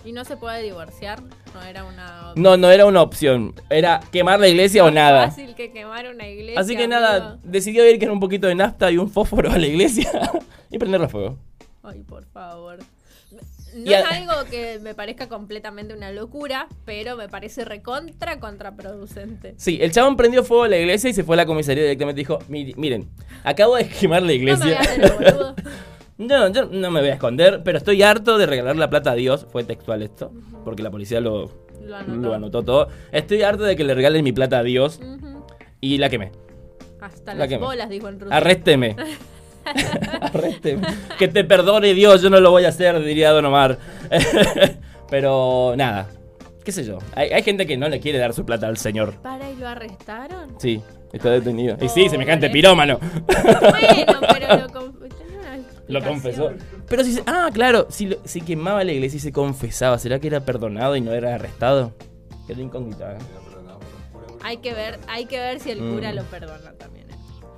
Y 0.04 0.12
no 0.12 0.24
se 0.24 0.36
puede 0.36 0.62
divorciar. 0.62 1.22
No 1.54 1.62
era 1.62 1.84
una. 1.84 2.32
No, 2.36 2.56
no 2.56 2.70
era 2.70 2.86
una 2.86 3.02
opción, 3.02 3.54
era 3.70 4.00
quemar 4.12 4.38
la 4.38 4.48
iglesia 4.48 4.84
o 4.84 4.90
nada. 4.90 5.28
fácil 5.28 5.54
que 5.54 5.72
quemar 5.72 6.06
una 6.06 6.28
iglesia. 6.28 6.60
Así 6.60 6.76
que 6.76 6.86
nada, 6.86 7.30
amigo. 7.30 7.40
decidió 7.42 7.88
ir 7.90 7.98
con 7.98 8.10
un 8.10 8.20
poquito 8.20 8.46
de 8.46 8.54
nafta 8.54 8.90
y 8.90 8.98
un 8.98 9.10
fósforo 9.10 9.50
a 9.50 9.58
la 9.58 9.66
iglesia 9.66 10.10
y 10.70 10.78
prenderlo 10.78 11.06
a 11.06 11.08
fuego. 11.08 11.38
Ay, 11.82 12.00
por 12.02 12.24
favor. 12.26 12.78
No 13.74 13.90
es 13.92 14.04
algo 14.04 14.32
que 14.50 14.78
me 14.80 14.94
parezca 14.94 15.28
completamente 15.28 15.94
una 15.94 16.10
locura, 16.12 16.68
pero 16.84 17.16
me 17.16 17.28
parece 17.28 17.64
recontra 17.64 18.40
contraproducente. 18.40 19.54
Sí, 19.56 19.78
el 19.80 19.92
chabón 19.92 20.16
prendió 20.16 20.42
fuego 20.44 20.64
a 20.64 20.68
la 20.68 20.78
iglesia 20.78 21.10
y 21.10 21.12
se 21.14 21.24
fue 21.24 21.36
a 21.36 21.38
la 21.38 21.46
comisaría 21.46 21.82
directamente 21.84 22.20
y 22.20 22.24
dijo, 22.24 22.38
"Mi- 22.48 22.74
miren, 22.76 23.08
acabo 23.44 23.76
de 23.76 23.88
quemar 23.88 24.22
la 24.22 24.28
No 24.28 24.32
iglesia. 24.34 24.80
boludo. 25.18 25.54
No, 26.18 26.48
yo 26.52 26.64
no 26.66 26.90
me 26.90 26.98
voy 26.98 27.10
a 27.10 27.14
esconder, 27.14 27.62
pero 27.62 27.78
estoy 27.78 28.02
harto 28.02 28.38
de 28.38 28.46
regalar 28.46 28.74
la 28.74 28.90
plata 28.90 29.12
a 29.12 29.14
Dios. 29.14 29.46
Fue 29.52 29.62
textual 29.62 30.02
esto, 30.02 30.32
porque 30.64 30.82
la 30.82 30.90
policía 30.90 31.20
lo, 31.20 31.48
Lo 31.80 31.94
anotó. 31.96 32.28
lo 32.28 32.34
anotó 32.34 32.64
todo. 32.64 32.88
Estoy 33.12 33.42
harto 33.42 33.62
de 33.62 33.76
que 33.76 33.84
le 33.84 33.94
regalen 33.94 34.24
mi 34.24 34.32
plata 34.32 34.58
a 34.58 34.62
Dios 34.64 34.98
y 35.80 35.98
la 35.98 36.08
quemé. 36.10 36.32
Hasta 37.00 37.34
La 37.34 37.38
las 37.40 37.48
quemé. 37.48 37.64
bolas, 37.64 37.88
dijo 37.88 38.08
en 38.08 38.18
Rusia. 38.18 38.36
Arrésteme. 38.36 38.96
Arrésteme. 40.20 40.86
Que 41.18 41.28
te 41.28 41.44
perdone 41.44 41.94
Dios, 41.94 42.22
yo 42.22 42.30
no 42.30 42.40
lo 42.40 42.50
voy 42.50 42.64
a 42.64 42.68
hacer, 42.68 42.98
diría 43.02 43.30
Don 43.30 43.44
Omar. 43.44 43.78
pero 45.10 45.74
nada, 45.76 46.08
qué 46.64 46.72
sé 46.72 46.84
yo. 46.84 46.98
Hay, 47.14 47.30
hay 47.30 47.42
gente 47.42 47.66
que 47.66 47.76
no 47.76 47.88
le 47.88 48.00
quiere 48.00 48.18
dar 48.18 48.34
su 48.34 48.44
plata 48.44 48.66
al 48.66 48.76
Señor. 48.76 49.14
¿Para 49.22 49.50
y 49.50 49.56
lo 49.56 49.68
arrestaron? 49.68 50.54
Sí, 50.58 50.82
está 51.12 51.30
detenido. 51.30 51.76
Y 51.80 51.88
sí, 51.88 52.08
semejante 52.08 52.48
Pobre. 52.48 52.52
pirómano. 52.60 52.98
Bueno, 53.00 54.20
pero 54.32 54.56
lo, 54.56 54.98
Lo 55.88 56.02
confesó. 56.04 56.52
Pero 56.86 57.02
si 57.02 57.14
se- 57.14 57.22
Ah, 57.26 57.48
claro, 57.52 57.86
si, 57.88 58.14
quemaba 58.46 58.84
la 58.84 58.92
iglesia 58.92 59.16
y 59.16 59.20
se 59.20 59.32
confesaba, 59.32 59.98
¿será 59.98 60.18
que 60.18 60.26
era 60.26 60.40
perdonado 60.40 60.94
y 60.96 61.00
no 61.00 61.12
era 61.12 61.34
arrestado? 61.34 61.92
Qué 62.46 62.52
incógnita, 62.52 63.14
¿eh? 63.14 63.18
Hay 64.42 64.58
que 64.58 64.72
ver, 64.72 64.98
hay 65.08 65.26
que 65.26 65.38
ver 65.38 65.60
si 65.60 65.70
el 65.70 65.80
Mm. 65.82 65.94
cura 65.94 66.12
lo 66.12 66.22
perdona 66.24 66.72
también. 66.74 66.97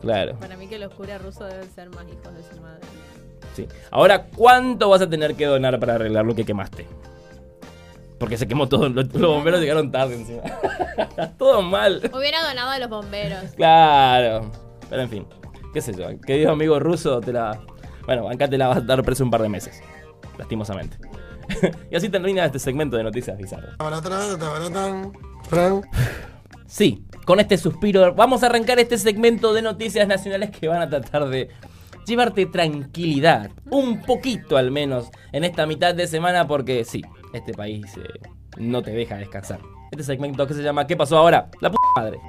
Claro, 0.00 0.38
Para 0.38 0.57
mí 0.57 0.66
que 0.66 0.78
los 0.78 0.92
curas 0.95 1.21
rusos 1.23 1.49
deben 1.49 1.71
ser 1.71 1.90
más 1.90 2.04
hijos 2.09 2.35
de 2.35 2.42
su 2.42 2.61
madre. 2.61 2.80
sí. 3.54 3.66
Ahora, 3.90 4.26
¿cuánto 4.35 4.88
vas 4.88 5.02
a 5.02 5.11
tener 5.11 5.35
que 5.35 5.45
donar 5.47 5.78
para 5.78 5.97
arreglar 5.97 6.25
lo 6.25 6.35
que 6.35 6.45
quemaste? 6.45 6.87
Porque 8.19 8.37
se 8.37 8.47
quemó 8.47 8.69
todo, 8.69 8.88
los, 8.88 9.12
los 9.14 9.30
bomberos 9.35 9.61
llegaron 9.61 9.90
tarde 9.90 10.14
encima. 10.14 10.42
todo 11.38 11.62
mal. 11.62 12.02
Hubiera 12.12 12.42
donado 12.47 12.71
a 12.71 12.78
los 12.78 12.88
bomberos. 12.90 13.45
Claro. 13.57 14.50
Pero 14.90 15.02
en 15.02 15.09
fin, 15.09 15.26
qué 15.73 15.80
sé 15.80 15.95
yo. 15.95 16.07
Querido 16.21 16.52
amigo 16.52 16.78
ruso, 16.78 17.21
te 17.21 17.33
la... 17.33 17.59
Bueno, 18.07 18.28
acá 18.28 18.49
te 18.49 18.59
la 18.59 18.69
vas 18.69 18.78
a 18.78 18.80
dar 18.80 19.02
preso 19.02 19.25
un 19.25 19.30
par 19.30 19.40
de 19.42 19.49
meses. 19.49 19.80
Lastimosamente. 20.38 20.99
y 21.90 21.97
así 21.97 22.09
termina 22.09 22.45
este 22.45 22.59
segmento 22.59 22.97
de 22.97 23.04
noticias 23.04 23.37
bizarras. 23.38 23.75
Sí, 26.71 27.05
con 27.27 27.41
este 27.41 27.59
suspiro 27.59 28.15
vamos 28.15 28.45
a 28.45 28.47
arrancar 28.47 28.79
este 28.79 28.97
segmento 28.97 29.53
de 29.53 29.61
noticias 29.61 30.07
nacionales 30.07 30.50
que 30.50 30.69
van 30.69 30.81
a 30.81 30.89
tratar 30.89 31.29
de 31.29 31.49
llevarte 32.07 32.47
tranquilidad, 32.47 33.50
un 33.73 34.03
poquito 34.03 34.57
al 34.57 34.71
menos, 34.71 35.11
en 35.33 35.43
esta 35.43 35.67
mitad 35.67 35.97
de 35.97 36.07
semana 36.07 36.47
porque 36.47 36.85
sí, 36.85 37.03
este 37.33 37.55
país 37.55 37.97
eh, 37.97 38.21
no 38.59 38.83
te 38.83 38.93
deja 38.93 39.17
descansar. 39.17 39.59
Este 39.91 40.05
segmento 40.05 40.47
que 40.47 40.55
se 40.55 40.62
llama 40.62 40.87
¿Qué 40.87 40.97
pasó 40.97 41.19
ahora? 41.19 41.50
La 41.61 41.71
puta 41.71 41.89
madre. 41.97 42.21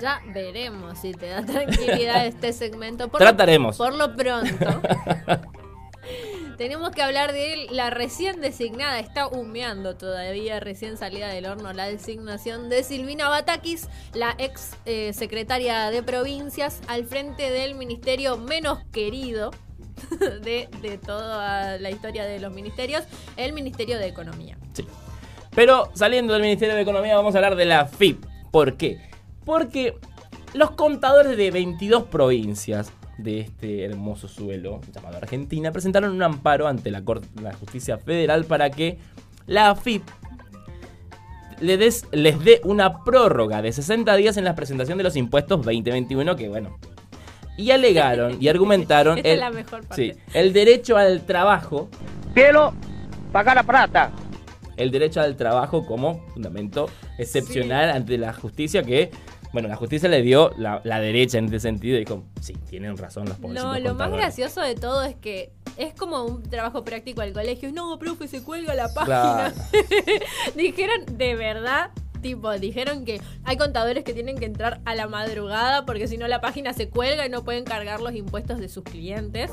Ya 0.00 0.20
veremos 0.32 0.96
si 0.96 1.10
te 1.10 1.30
da 1.30 1.44
tranquilidad 1.44 2.24
este 2.26 2.52
segmento. 2.52 3.08
Por 3.08 3.18
Trataremos. 3.18 3.76
Lo, 3.76 3.86
por 3.86 3.94
lo 3.96 4.14
pronto. 4.14 4.82
Tenemos 6.60 6.90
que 6.90 7.00
hablar 7.00 7.32
de 7.32 7.68
la 7.70 7.88
recién 7.88 8.42
designada, 8.42 8.98
está 8.98 9.28
humeando 9.28 9.96
todavía, 9.96 10.60
recién 10.60 10.98
salida 10.98 11.28
del 11.28 11.46
horno, 11.46 11.72
la 11.72 11.86
designación 11.86 12.68
de 12.68 12.82
Silvina 12.82 13.30
Batakis, 13.30 13.88
la 14.12 14.34
ex 14.36 14.76
eh, 14.84 15.14
secretaria 15.14 15.90
de 15.90 16.02
provincias, 16.02 16.82
al 16.86 17.06
frente 17.06 17.50
del 17.50 17.76
ministerio 17.76 18.36
menos 18.36 18.80
querido 18.92 19.52
de, 20.42 20.68
de 20.82 20.98
toda 20.98 21.78
la 21.78 21.90
historia 21.90 22.26
de 22.26 22.38
los 22.40 22.52
ministerios, 22.52 23.04
el 23.38 23.54
Ministerio 23.54 23.96
de 23.96 24.08
Economía. 24.08 24.58
Sí. 24.74 24.84
Pero 25.54 25.90
saliendo 25.94 26.34
del 26.34 26.42
Ministerio 26.42 26.74
de 26.74 26.82
Economía 26.82 27.16
vamos 27.16 27.34
a 27.34 27.38
hablar 27.38 27.56
de 27.56 27.64
la 27.64 27.86
FIP. 27.86 28.22
¿Por 28.50 28.76
qué? 28.76 29.00
Porque 29.46 29.96
los 30.52 30.72
contadores 30.72 31.38
de 31.38 31.50
22 31.52 32.02
provincias 32.04 32.92
de 33.22 33.40
este 33.40 33.84
hermoso 33.84 34.28
suelo 34.28 34.80
llamado 34.94 35.16
Argentina 35.18 35.72
presentaron 35.72 36.12
un 36.12 36.22
amparo 36.22 36.66
ante 36.66 36.90
la, 36.90 37.02
Corte, 37.04 37.26
la 37.42 37.52
Justicia 37.54 37.98
Federal 37.98 38.44
para 38.44 38.70
que 38.70 38.98
la 39.46 39.74
FIP 39.74 40.02
le 41.60 41.76
des- 41.76 42.06
les 42.12 42.42
dé 42.42 42.60
una 42.64 43.04
prórroga 43.04 43.60
de 43.62 43.72
60 43.72 44.14
días 44.16 44.36
en 44.36 44.44
la 44.44 44.54
presentación 44.54 44.96
de 44.98 45.04
los 45.04 45.16
impuestos 45.16 45.58
2021 45.62 46.36
que 46.36 46.48
bueno 46.48 46.78
y 47.56 47.70
alegaron 47.72 48.38
y 48.40 48.48
argumentaron 48.48 49.18
es 49.22 49.38
la 49.38 49.50
mejor 49.50 49.86
parte. 49.86 49.94
sí, 50.14 50.20
el 50.32 50.52
derecho 50.52 50.96
al 50.96 51.22
trabajo 51.26 51.88
Quiero 52.32 52.72
pagar 53.32 53.56
la 53.56 53.62
plata. 53.64 54.10
el 54.76 54.90
derecho 54.90 55.20
al 55.20 55.36
trabajo 55.36 55.84
como 55.84 56.26
fundamento 56.28 56.88
excepcional 57.18 57.90
ante 57.90 58.16
la 58.16 58.32
justicia 58.32 58.82
que, 58.82 59.10
bueno, 59.52 59.68
la 59.68 59.76
justicia 59.76 60.08
le 60.08 60.22
dio 60.22 60.52
la, 60.56 60.80
la 60.84 61.00
derecha 61.00 61.38
en 61.38 61.46
este 61.46 61.60
sentido 61.60 61.96
y 61.96 62.00
dijo, 62.00 62.22
sí, 62.40 62.54
tienen 62.68 62.96
razón 62.96 63.28
los 63.28 63.36
pobres 63.38 63.62
No, 63.62 63.78
lo 63.78 63.94
más 63.94 64.10
gracioso 64.10 64.60
de 64.60 64.74
todo 64.74 65.02
es 65.02 65.16
que 65.16 65.52
es 65.76 65.94
como 65.94 66.24
un 66.24 66.42
trabajo 66.42 66.84
práctico 66.84 67.20
al 67.22 67.32
colegio. 67.32 67.72
No, 67.72 67.98
profe, 67.98 68.28
se 68.28 68.42
cuelga 68.42 68.74
la 68.74 68.92
página. 68.92 69.52
Claro. 69.52 69.54
dijeron, 70.56 71.04
de 71.16 71.34
verdad, 71.34 71.90
tipo, 72.20 72.50
dijeron 72.58 73.04
que 73.04 73.20
hay 73.44 73.56
contadores 73.56 74.04
que 74.04 74.12
tienen 74.12 74.38
que 74.38 74.44
entrar 74.46 74.80
a 74.84 74.94
la 74.94 75.06
madrugada 75.08 75.84
porque 75.86 76.06
si 76.08 76.16
no 76.18 76.28
la 76.28 76.40
página 76.40 76.72
se 76.72 76.88
cuelga 76.88 77.26
y 77.26 77.28
no 77.30 77.44
pueden 77.44 77.64
cargar 77.64 78.00
los 78.00 78.14
impuestos 78.14 78.58
de 78.58 78.68
sus 78.68 78.84
clientes. 78.84 79.50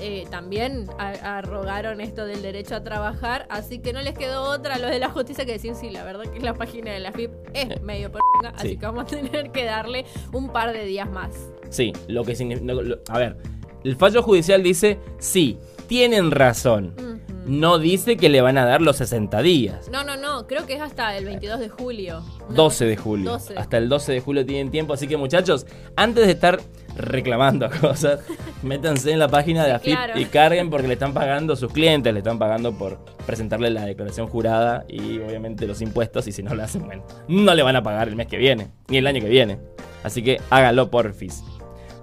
Eh, 0.00 0.26
también 0.30 0.86
arrogaron 0.98 2.00
esto 2.00 2.24
del 2.24 2.40
derecho 2.40 2.76
a 2.76 2.84
trabajar, 2.84 3.46
así 3.50 3.80
que 3.80 3.92
no 3.92 4.00
les 4.00 4.16
quedó 4.16 4.42
otra 4.44 4.76
a 4.76 4.78
los 4.78 4.90
de 4.90 5.00
la 5.00 5.08
justicia 5.10 5.44
que 5.44 5.52
decir, 5.52 5.74
sí, 5.74 5.90
la 5.90 6.04
verdad 6.04 6.22
que 6.30 6.38
la 6.38 6.54
página 6.54 6.92
de 6.92 7.00
la 7.00 7.10
FIP 7.10 7.32
es 7.52 7.80
medio 7.82 8.12
por 8.12 8.20
así 8.54 8.68
Sí. 8.68 8.76
que 8.76 8.86
vamos 8.86 9.02
a 9.02 9.06
tener 9.06 9.50
que 9.50 9.64
darle 9.64 10.04
un 10.32 10.50
par 10.52 10.72
de 10.72 10.84
días 10.84 11.10
más. 11.10 11.32
Sí, 11.70 11.92
lo 12.06 12.24
que 12.24 12.36
significa. 12.36 12.72
A 13.08 13.18
ver, 13.18 13.36
el 13.82 13.96
fallo 13.96 14.22
judicial 14.22 14.62
dice: 14.62 14.98
sí, 15.18 15.58
tienen 15.88 16.30
razón. 16.30 17.17
No 17.48 17.78
dice 17.78 18.18
que 18.18 18.28
le 18.28 18.42
van 18.42 18.58
a 18.58 18.66
dar 18.66 18.82
los 18.82 18.96
60 18.96 19.40
días. 19.40 19.88
No, 19.90 20.04
no, 20.04 20.18
no, 20.18 20.46
creo 20.46 20.66
que 20.66 20.74
es 20.74 20.82
hasta 20.82 21.16
el 21.16 21.24
22 21.24 21.60
de 21.60 21.70
julio. 21.70 22.22
Una 22.46 22.56
12 22.56 22.84
de 22.84 22.96
julio. 22.98 23.30
12 23.30 23.54
de 23.54 23.58
Hasta 23.58 23.78
el 23.78 23.88
12 23.88 24.12
de 24.12 24.20
julio 24.20 24.44
tienen 24.44 24.70
tiempo. 24.70 24.92
Así 24.92 25.08
que, 25.08 25.16
muchachos, 25.16 25.66
antes 25.96 26.26
de 26.26 26.32
estar 26.32 26.60
reclamando 26.94 27.70
cosas, 27.80 28.20
métanse 28.62 29.12
en 29.12 29.18
la 29.18 29.28
página 29.28 29.64
de 29.64 29.72
AFIP 29.72 29.94
claro. 29.94 30.20
y 30.20 30.26
carguen 30.26 30.68
porque 30.68 30.88
le 30.88 30.92
están 30.92 31.14
pagando 31.14 31.56
sus 31.56 31.72
clientes, 31.72 32.12
le 32.12 32.18
están 32.18 32.38
pagando 32.38 32.76
por 32.76 32.98
presentarle 33.24 33.70
la 33.70 33.86
declaración 33.86 34.26
jurada 34.26 34.84
y 34.86 35.18
obviamente 35.18 35.66
los 35.66 35.80
impuestos. 35.80 36.28
Y 36.28 36.32
si 36.32 36.42
no 36.42 36.54
lo 36.54 36.62
hacen, 36.62 36.84
bueno, 36.84 37.02
no 37.28 37.54
le 37.54 37.62
van 37.62 37.76
a 37.76 37.82
pagar 37.82 38.08
el 38.08 38.16
mes 38.16 38.26
que 38.26 38.36
viene, 38.36 38.68
ni 38.88 38.98
el 38.98 39.06
año 39.06 39.22
que 39.22 39.28
viene. 39.28 39.58
Así 40.02 40.22
que 40.22 40.38
háganlo 40.50 40.90
porfis. 40.90 41.42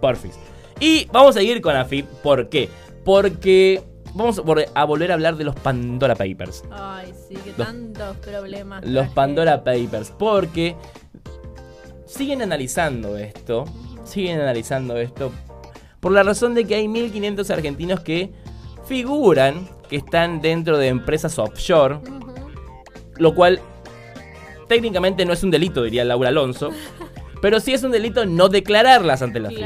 Porfis. 0.01 0.39
Y 0.79 1.07
vamos 1.11 1.35
a 1.35 1.39
seguir 1.39 1.61
con 1.61 1.75
AFIP. 1.75 2.07
¿Por 2.23 2.49
qué? 2.49 2.67
Porque 3.03 3.83
vamos 4.15 4.39
a 4.39 4.41
vol- 4.41 4.67
a 4.73 4.83
volver 4.85 5.11
a 5.11 5.13
hablar 5.13 5.35
de 5.37 5.43
los 5.43 5.55
Pandora 5.55 6.15
Papers. 6.15 6.63
Ay, 6.71 7.13
sí, 7.27 7.35
que 7.35 7.49
Los- 7.57 7.67
tantos 7.67 8.17
problemas. 8.17 8.83
Los. 8.85 9.07
Pandora 9.09 9.63
Papers. 9.63 10.11
Porque 10.17 10.75
siguen 12.07 12.41
analizando 12.41 13.17
esto. 13.17 13.65
Siguen 14.03 14.39
analizando 14.41 14.97
esto. 14.97 15.31
Por 15.99 16.11
la 16.11 16.23
razón 16.23 16.53
de 16.55 16.65
que 16.65 16.75
hay 16.75 16.87
1500 16.87 17.49
argentinos 17.51 17.99
que 18.01 18.31
figuran 18.87 19.67
que 19.89 19.97
están 19.97 20.41
dentro 20.41 20.77
de 20.77 20.87
empresas 20.87 21.37
offshore. 21.39 21.99
Lo 23.17 23.33
cual 23.33 23.59
técnicamente 24.67 25.25
no 25.25 25.33
es 25.33 25.43
un 25.43 25.51
delito, 25.51 25.83
diría 25.83 26.03
Laura 26.05 26.29
Alonso. 26.29 26.69
Pero 27.41 27.59
sí 27.59 27.73
es 27.73 27.83
un 27.83 27.91
delito 27.91 28.25
no 28.25 28.49
declararlas 28.49 29.21
ante 29.21 29.39
la 29.39 29.49
FIP. 29.49 29.59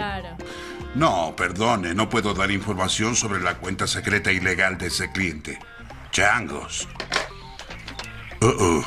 No, 0.95 1.35
perdone, 1.35 1.93
no 1.93 2.09
puedo 2.09 2.33
dar 2.33 2.49
información 2.49 3.15
sobre 3.15 3.41
la 3.41 3.55
cuenta 3.57 3.85
secreta 3.85 4.31
ilegal 4.31 4.77
de 4.77 4.87
ese 4.87 5.11
cliente. 5.11 5.59
Changos. 6.11 6.87
Uh, 8.41 8.47
uh, 8.47 8.83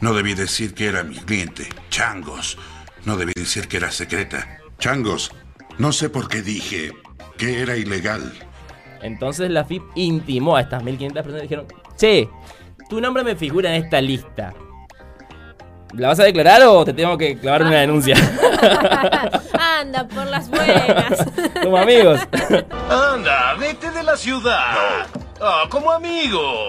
No 0.00 0.14
debí 0.14 0.34
decir 0.34 0.74
que 0.74 0.86
era 0.86 1.02
mi 1.02 1.16
cliente. 1.16 1.68
Changos. 1.90 2.58
No 3.04 3.16
debí 3.16 3.32
decir 3.34 3.68
que 3.68 3.76
era 3.76 3.90
secreta. 3.90 4.58
Changos. 4.78 5.30
No 5.78 5.92
sé 5.92 6.08
por 6.08 6.28
qué 6.28 6.40
dije 6.42 6.92
que 7.36 7.60
era 7.60 7.76
ilegal. 7.76 8.32
Entonces 9.02 9.50
la 9.50 9.64
FIP 9.64 9.82
intimó 9.94 10.56
a 10.56 10.62
estas 10.62 10.82
1500 10.82 11.22
personas 11.22 11.42
y 11.42 11.48
dijeron, 11.48 11.66
che, 11.96 12.28
tu 12.88 13.00
nombre 13.00 13.22
me 13.24 13.36
figura 13.36 13.74
en 13.74 13.84
esta 13.84 14.00
lista. 14.00 14.54
¿La 15.96 16.08
vas 16.08 16.20
a 16.20 16.24
declarar 16.24 16.62
o 16.62 16.84
te 16.84 16.92
tengo 16.92 17.16
que 17.16 17.38
clavar 17.38 17.62
una 17.62 17.80
denuncia? 17.80 18.16
Anda, 19.58 20.06
por 20.06 20.26
las 20.26 20.48
buenas. 20.50 21.26
Como 21.62 21.78
amigos. 21.78 22.20
Anda, 22.90 23.54
vete 23.58 23.90
de 23.90 24.02
la 24.02 24.16
ciudad. 24.16 25.06
Ah, 25.40 25.64
como 25.70 25.90
amigo. 25.90 26.68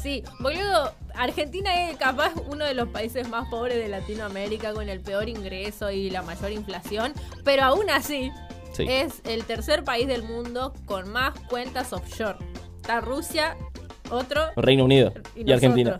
Sí, 0.00 0.22
boludo, 0.40 0.92
Argentina 1.14 1.88
es 1.88 1.96
capaz 1.96 2.32
uno 2.48 2.64
de 2.64 2.74
los 2.74 2.88
países 2.88 3.28
más 3.28 3.48
pobres 3.48 3.76
de 3.78 3.88
Latinoamérica 3.88 4.72
con 4.74 4.88
el 4.88 5.00
peor 5.00 5.28
ingreso 5.28 5.90
y 5.90 6.10
la 6.10 6.22
mayor 6.22 6.52
inflación, 6.52 7.12
pero 7.44 7.64
aún 7.64 7.88
así 7.90 8.30
Sí. 8.72 8.86
es 8.88 9.20
el 9.24 9.44
tercer 9.44 9.84
país 9.84 10.06
del 10.08 10.22
mundo 10.22 10.72
con 10.86 11.10
más 11.10 11.38
cuentas 11.48 11.92
offshore. 11.92 12.38
Está 12.76 13.00
Rusia, 13.00 13.56
otro 14.10 14.40
Reino 14.56 14.84
Unido 14.84 15.12
y, 15.36 15.48
y, 15.48 15.52
Argentina. 15.52 15.98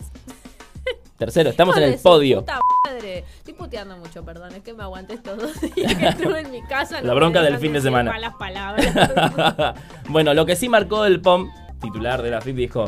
Tercero, 1.18 1.50
estamos 1.50 1.76
en 1.76 1.84
el 1.84 1.94
podio. 1.98 2.40
puta 2.40 2.60
madre. 2.84 3.24
Estoy 3.38 3.54
puteando 3.54 3.96
mucho, 3.96 4.24
perdón, 4.24 4.52
es 4.54 4.62
que 4.62 4.72
me 4.74 4.82
aguanté 4.82 5.14
estos 5.14 5.38
dos 5.38 5.60
días 5.74 5.94
que 5.94 6.08
estuve 6.08 6.40
en 6.40 6.50
mi 6.50 6.62
casa. 6.62 7.00
La 7.00 7.14
bronca 7.14 7.42
del 7.42 7.58
fin 7.58 7.72
de 7.72 7.80
semana. 7.80 8.10
malas 8.10 8.34
palabras. 8.38 9.74
bueno, 10.08 10.34
lo 10.34 10.44
que 10.46 10.56
sí 10.56 10.68
marcó 10.68 11.04
el 11.04 11.20
POM, 11.20 11.50
titular 11.80 12.22
de 12.22 12.30
la 12.30 12.40
FIP, 12.40 12.56
dijo: 12.56 12.86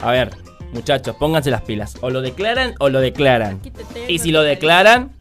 A 0.00 0.10
ver, 0.10 0.30
muchachos, 0.72 1.14
pónganse 1.16 1.50
las 1.50 1.62
pilas. 1.62 1.96
O 2.00 2.10
lo 2.10 2.20
declaran 2.20 2.74
o 2.80 2.88
lo 2.88 3.00
declaran. 3.00 3.60
Tengo, 3.60 3.78
Y 4.08 4.18
si 4.18 4.32
lo 4.32 4.42
declaran, 4.42 5.12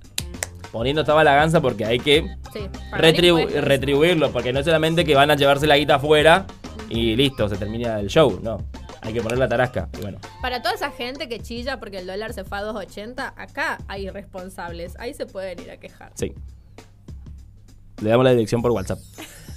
poniendo 0.71 1.02
esta 1.02 1.13
balaganza 1.13 1.62
porque 1.62 1.86
hay 1.86 2.00
que 2.00 2.36
Sí, 2.52 2.62
retribu- 2.93 3.48
retribuirlo, 3.62 4.32
porque 4.32 4.52
no 4.54 4.60
es 4.62 4.65
solamente 4.65 5.06
que 5.06 5.13
van 5.13 5.30
a 5.30 5.36
llevarse 5.36 5.67
la 5.67 5.78
guita 5.78 5.95
afuera 5.95 6.45
y 6.89 7.15
listo, 7.15 7.48
se 7.50 7.58
termina 7.58 8.00
el 8.00 8.08
show, 8.08 8.39
no. 8.41 8.58
Hay 9.06 9.13
que 9.13 9.22
poner 9.22 9.38
la 9.38 9.48
tarasca. 9.48 9.88
Y 9.98 10.02
bueno, 10.02 10.18
Para 10.41 10.62
toda 10.62 10.74
esa 10.74 10.91
gente 10.91 11.30
que 11.30 11.39
chilla 11.39 11.80
porque 11.80 12.00
el 12.00 12.08
dólar 12.08 12.34
se 12.34 12.44
fue 12.44 12.58
a 12.58 12.63
2.80, 12.63 13.34
acá 13.38 13.78
hay 13.88 14.10
responsables. 14.10 14.94
Ahí 15.00 15.13
se 15.13 15.26
pueden 15.26 15.60
ir 15.62 15.72
a 15.72 15.78
quejar. 15.78 16.12
sí. 16.15 16.34
Le 18.02 18.10
damos 18.10 18.26
la 18.26 18.32
dirección 18.32 18.62
por 18.62 18.72
WhatsApp. 18.72 19.00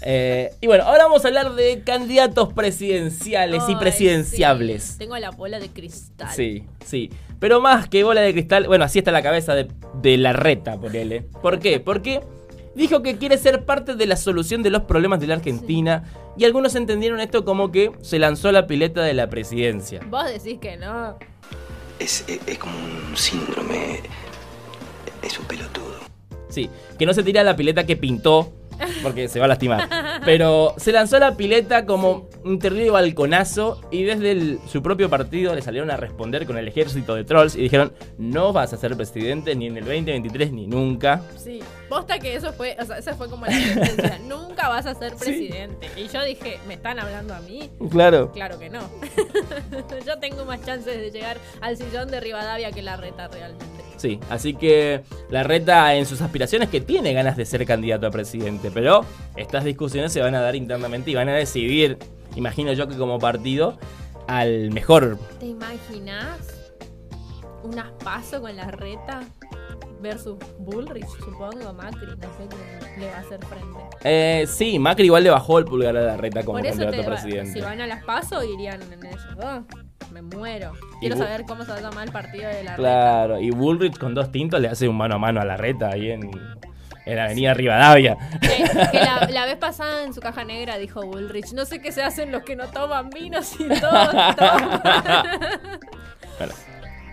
Eh, 0.00 0.54
y 0.61 0.68
bueno, 0.68 0.84
ahora 0.84 1.04
vamos 1.04 1.24
a 1.24 1.28
hablar 1.28 1.54
de 1.56 1.82
candidatos 1.82 2.52
presidenciales 2.52 3.64
y 3.68 3.74
presidenciables. 3.74 4.84
sí, 4.84 4.98
Tengo 4.98 5.18
la 5.18 5.30
bola 5.32 5.58
de 5.58 5.70
cristal. 5.70 6.28
Sí, 6.32 6.64
sí. 6.84 7.11
Pero 7.40 7.61
más 7.61 7.88
que 7.88 8.04
bola 8.04 8.20
de 8.20 8.32
cristal, 8.32 8.68
bueno, 8.68 8.84
así 8.84 9.00
está 9.00 9.11
la 9.11 9.22
cabeza 9.24 9.56
de, 9.56 9.66
de 10.00 10.16
la 10.18 10.32
reta, 10.32 10.78
ponele. 10.78 11.22
¿Por 11.42 11.58
qué? 11.58 11.80
Porque 11.80 12.20
dijo 12.78 13.02
que 13.02 13.18
quiere 13.18 13.36
ser 13.36 13.64
parte 13.66 13.94
de 13.94 14.06
la 14.06 14.16
solución 14.16 14.62
de 14.62 14.70
los 14.70 14.82
problemas 14.84 15.20
de 15.20 15.26
la 15.26 15.34
Argentina. 15.34 16.04
Y 16.38 16.44
algunos 16.44 16.74
entendieron 16.76 17.20
esto 17.20 17.44
como 17.44 17.70
que 17.70 17.92
se 18.00 18.18
lanzó 18.18 18.48
a 18.48 18.52
la 18.52 18.66
pileta 18.66 19.02
de 19.02 19.12
la 19.12 19.28
presidencia. 19.28 20.00
Vos 20.08 20.24
decís 20.26 20.58
que 20.60 20.76
no. 20.78 21.18
Es, 21.98 22.24
es- 22.28 22.40
es 22.46 22.58
como 22.58 22.72
un 22.78 23.16
síndrome. 23.16 24.00
Es 25.22 25.38
un 25.38 25.44
pelotudo. 25.46 25.96
Sí, 26.48 26.70
que 26.98 27.04
no 27.04 27.12
se 27.12 27.22
tira 27.22 27.42
a 27.42 27.44
la 27.44 27.56
pileta 27.56 27.84
que 27.84 27.96
pintó, 27.96 28.52
porque 29.02 29.28
se 29.28 29.38
va 29.38 29.46
a 29.46 29.48
lastimar. 29.48 29.88
Pero 30.24 30.74
se 30.76 30.92
lanzó 30.92 31.16
a 31.16 31.20
la 31.20 31.36
pileta 31.36 31.86
como 31.86 32.28
un 32.44 32.58
terrible 32.58 32.90
balconazo 32.90 33.80
y 33.90 34.04
desde 34.04 34.32
el- 34.32 34.58
su 34.68 34.82
propio 34.82 35.08
partido 35.10 35.54
le 35.54 35.62
salieron 35.62 35.90
a 35.90 35.96
responder 35.96 36.46
con 36.46 36.56
el 36.58 36.68
ejército 36.68 37.14
de 37.14 37.24
trolls 37.24 37.56
y 37.56 37.62
dijeron, 37.62 37.92
no 38.18 38.52
vas 38.52 38.72
a 38.72 38.76
ser 38.76 38.96
presidente 38.96 39.54
ni 39.54 39.66
en 39.66 39.76
el 39.78 39.84
2023 39.84 40.52
ni 40.52 40.66
nunca. 40.66 41.22
Sí. 41.36 41.60
Posta 41.88 42.18
que 42.18 42.34
eso 42.36 42.52
fue, 42.52 42.76
o 42.78 42.84
sea, 42.84 42.98
esa 42.98 43.14
fue 43.14 43.30
como 43.30 43.46
la 43.46 43.52
sentencia. 43.52 44.18
Nunca 44.28 44.68
vas 44.68 44.84
a 44.84 44.94
ser 44.94 45.14
presidente. 45.16 45.88
Y 45.96 46.06
yo 46.08 46.22
dije, 46.22 46.58
¿me 46.68 46.74
están 46.74 46.98
hablando 46.98 47.32
a 47.34 47.40
mí? 47.40 47.70
Claro. 47.90 48.30
Claro 48.32 48.58
que 48.58 48.68
no. 48.68 48.80
yo 50.06 50.18
tengo 50.18 50.44
más 50.44 50.62
chances 50.66 50.98
de 50.98 51.10
llegar 51.10 51.38
al 51.62 51.76
sillón 51.78 52.10
de 52.10 52.20
Rivadavia 52.20 52.70
que 52.72 52.82
la 52.82 52.96
reta 52.98 53.28
realmente. 53.28 53.66
Sí, 53.96 54.20
así 54.30 54.54
que 54.54 55.00
la 55.30 55.42
reta 55.42 55.94
en 55.94 56.04
sus 56.06 56.20
aspiraciones 56.20 56.68
que 56.68 56.80
tiene 56.80 57.12
ganas 57.14 57.36
de 57.36 57.44
ser 57.46 57.64
candidato 57.66 58.06
a 58.06 58.10
presidente, 58.10 58.67
pero 58.70 59.04
estas 59.37 59.64
discusiones 59.64 60.12
se 60.12 60.20
van 60.20 60.35
a 60.35 60.40
dar 60.40 60.57
internamente 60.57 61.11
y 61.11 61.14
van 61.14 61.28
a 61.28 61.35
decidir, 61.35 61.98
imagino 62.37 62.72
yo 62.72 62.88
que 62.88 62.96
como 62.96 63.18
partido, 63.18 63.78
al 64.26 64.70
mejor. 64.70 65.18
¿Te 65.40 65.46
imaginas 65.46 66.38
unas 67.62 67.90
paso 68.04 68.40
con 68.40 68.54
la 68.57 68.70
reta 68.70 69.20
versus 70.00 70.37
Bullrich, 70.59 71.07
supongo, 71.24 71.72
Macri? 71.72 72.07
No 72.07 72.28
sé 72.37 72.46
quién 72.48 73.00
le 73.00 73.11
va 73.11 73.16
a 73.16 73.20
hacer 73.20 73.40
frente. 73.44 73.78
Eh, 74.04 74.46
sí, 74.46 74.78
Macri 74.78 75.07
igual 75.07 75.24
le 75.24 75.31
bajó 75.31 75.59
el 75.59 75.64
pulgar 75.64 75.96
a 75.96 76.02
la 76.02 76.16
reta 76.16 76.44
como 76.44 76.59
Por 76.59 76.66
eso 76.66 76.78
candidato 76.78 77.02
te 77.02 77.09
presidente. 77.09 77.52
si 77.52 77.61
van 77.61 77.81
a 77.81 77.87
las 77.87 78.04
paso 78.04 78.44
irían 78.44 78.81
en 78.92 79.07
ellos 79.07 79.37
dos. 79.37 79.62
Me 80.12 80.22
muero. 80.22 80.72
Quiero 81.00 81.16
saber 81.16 81.44
cómo 81.46 81.64
se 81.64 81.70
va 81.70 81.78
a 81.78 81.81
llamar 81.83 82.07
el 82.07 82.12
partido 82.12 82.48
de 82.48 82.64
la 82.64 82.76
Claro, 82.76 83.38
y 83.40 83.50
Bullrich 83.50 83.98
con 83.98 84.14
dos 84.14 84.33
tintos 84.33 84.59
le 84.59 84.68
hace 84.68 84.88
un 84.88 84.96
mano 84.96 85.16
a 85.16 85.18
mano 85.18 85.40
a 85.40 85.44
la 85.44 85.59
reta 85.59 85.90
ahí 85.90 86.11
en, 86.11 86.31
en 87.08 87.16
la 87.16 87.24
avenida 87.24 87.54
Rivadavia. 87.54 88.16
Que, 88.40 88.64
que 88.92 88.98
la, 88.98 89.28
la 89.30 89.46
vez 89.46 89.56
pasada 89.56 90.04
en 90.04 90.12
su 90.14 90.20
caja 90.20 90.44
negra 90.44 90.78
dijo 90.78 91.02
Bullrich, 91.04 91.52
no 91.52 91.64
sé 91.64 91.80
qué 91.80 91.90
se 91.92 92.02
hacen 92.02 92.30
los 92.32 92.42
que 92.42 92.54
no 92.56 92.68
toman 92.68 93.10
vino 93.10 93.42
si 93.42 93.66
todos 93.68 94.36
toman. 94.36 94.80
Bueno, 96.38 96.52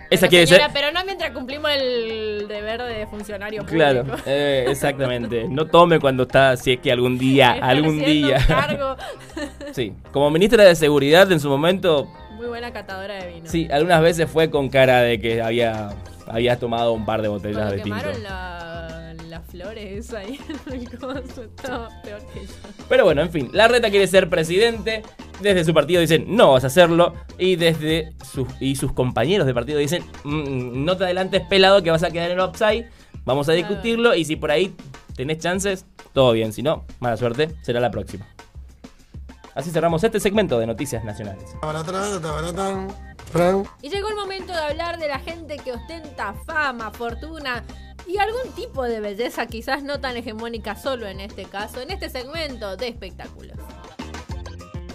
esa 0.08 0.28
quiere 0.28 0.46
señora, 0.46 0.66
ser... 0.66 0.72
pero 0.72 0.92
no 0.92 1.04
mientras 1.04 1.32
cumplimos 1.32 1.68
el 1.72 2.46
deber 2.46 2.80
de 2.82 3.06
funcionario 3.08 3.64
Claro, 3.66 4.04
público. 4.04 4.22
eh, 4.26 4.66
exactamente. 4.68 5.46
No 5.48 5.66
tome 5.66 5.98
cuando 5.98 6.22
está, 6.24 6.56
si 6.56 6.74
es 6.74 6.78
que 6.80 6.92
algún 6.92 7.18
día, 7.18 7.52
algún 7.60 7.98
día. 7.98 8.38
cargo. 8.46 8.96
Sí, 9.72 9.92
como 10.12 10.30
ministra 10.30 10.62
de 10.64 10.74
Seguridad 10.76 11.30
en 11.32 11.40
su 11.40 11.48
momento, 11.48 12.06
Muy 12.36 12.46
buena 12.46 12.72
catadora 12.72 13.14
de 13.16 13.26
vino. 13.34 13.50
sí, 13.50 13.68
algunas 13.70 14.00
veces 14.00 14.30
fue 14.30 14.48
con 14.48 14.68
cara 14.68 15.00
de 15.02 15.20
que 15.20 15.42
había, 15.42 15.90
había 16.28 16.56
tomado 16.58 16.92
un 16.92 17.04
par 17.04 17.20
de 17.20 17.28
botellas 17.28 17.72
de 17.72 17.80
tinto. 17.80 17.98
la 18.22 18.75
las 19.36 19.46
flores 19.46 20.14
ahí 20.14 20.40
en 20.66 20.72
el 20.72 20.98
coso. 20.98 21.42
Todo 21.62 21.88
peor 22.02 22.20
que 22.32 22.46
yo. 22.46 22.52
Pero 22.88 23.04
bueno, 23.04 23.22
en 23.22 23.30
fin, 23.30 23.50
la 23.52 23.68
reta 23.68 23.90
quiere 23.90 24.06
ser 24.06 24.28
presidente. 24.30 25.02
Desde 25.40 25.64
su 25.64 25.74
partido 25.74 26.00
dicen, 26.00 26.24
no 26.34 26.52
vas 26.52 26.64
a 26.64 26.68
hacerlo. 26.68 27.14
Y 27.38 27.56
desde 27.56 28.14
sus, 28.24 28.48
y 28.60 28.76
sus 28.76 28.92
compañeros 28.92 29.46
de 29.46 29.52
partido 29.52 29.78
dicen, 29.78 30.02
"Mm, 30.24 30.84
no 30.84 30.96
te 30.96 31.04
adelantes 31.04 31.42
pelado 31.42 31.82
que 31.82 31.90
vas 31.90 32.02
a 32.02 32.10
quedar 32.10 32.30
en 32.30 32.38
el 32.38 32.44
upside. 32.44 32.88
Vamos 33.24 33.48
a 33.48 33.52
discutirlo. 33.52 34.14
Y 34.14 34.24
si 34.24 34.36
por 34.36 34.50
ahí 34.50 34.74
tenés 35.14 35.38
chances, 35.38 35.84
todo 36.14 36.32
bien. 36.32 36.52
Si 36.52 36.62
no, 36.62 36.86
mala 37.00 37.16
suerte, 37.16 37.54
será 37.62 37.80
la 37.80 37.90
próxima. 37.90 38.26
Así 39.54 39.70
cerramos 39.70 40.04
este 40.04 40.20
segmento 40.20 40.58
de 40.58 40.66
Noticias 40.66 41.04
Nacionales. 41.04 41.44
Y 43.82 43.88
llegó 43.90 44.08
el 44.08 44.16
momento 44.16 44.52
de 44.52 44.58
hablar 44.58 44.98
de 44.98 45.08
la 45.08 45.18
gente 45.18 45.56
que 45.56 45.72
ostenta 45.72 46.34
fama, 46.46 46.90
fortuna 46.90 47.64
y 48.06 48.18
algún 48.18 48.52
tipo 48.54 48.84
de 48.84 49.00
belleza, 49.00 49.46
quizás 49.46 49.82
no 49.82 50.00
tan 50.00 50.16
hegemónica 50.16 50.76
solo 50.76 51.06
en 51.06 51.20
este 51.20 51.44
caso, 51.44 51.80
en 51.80 51.90
este 51.90 52.08
segmento 52.08 52.76
de 52.76 52.88
espectáculos. 52.88 53.56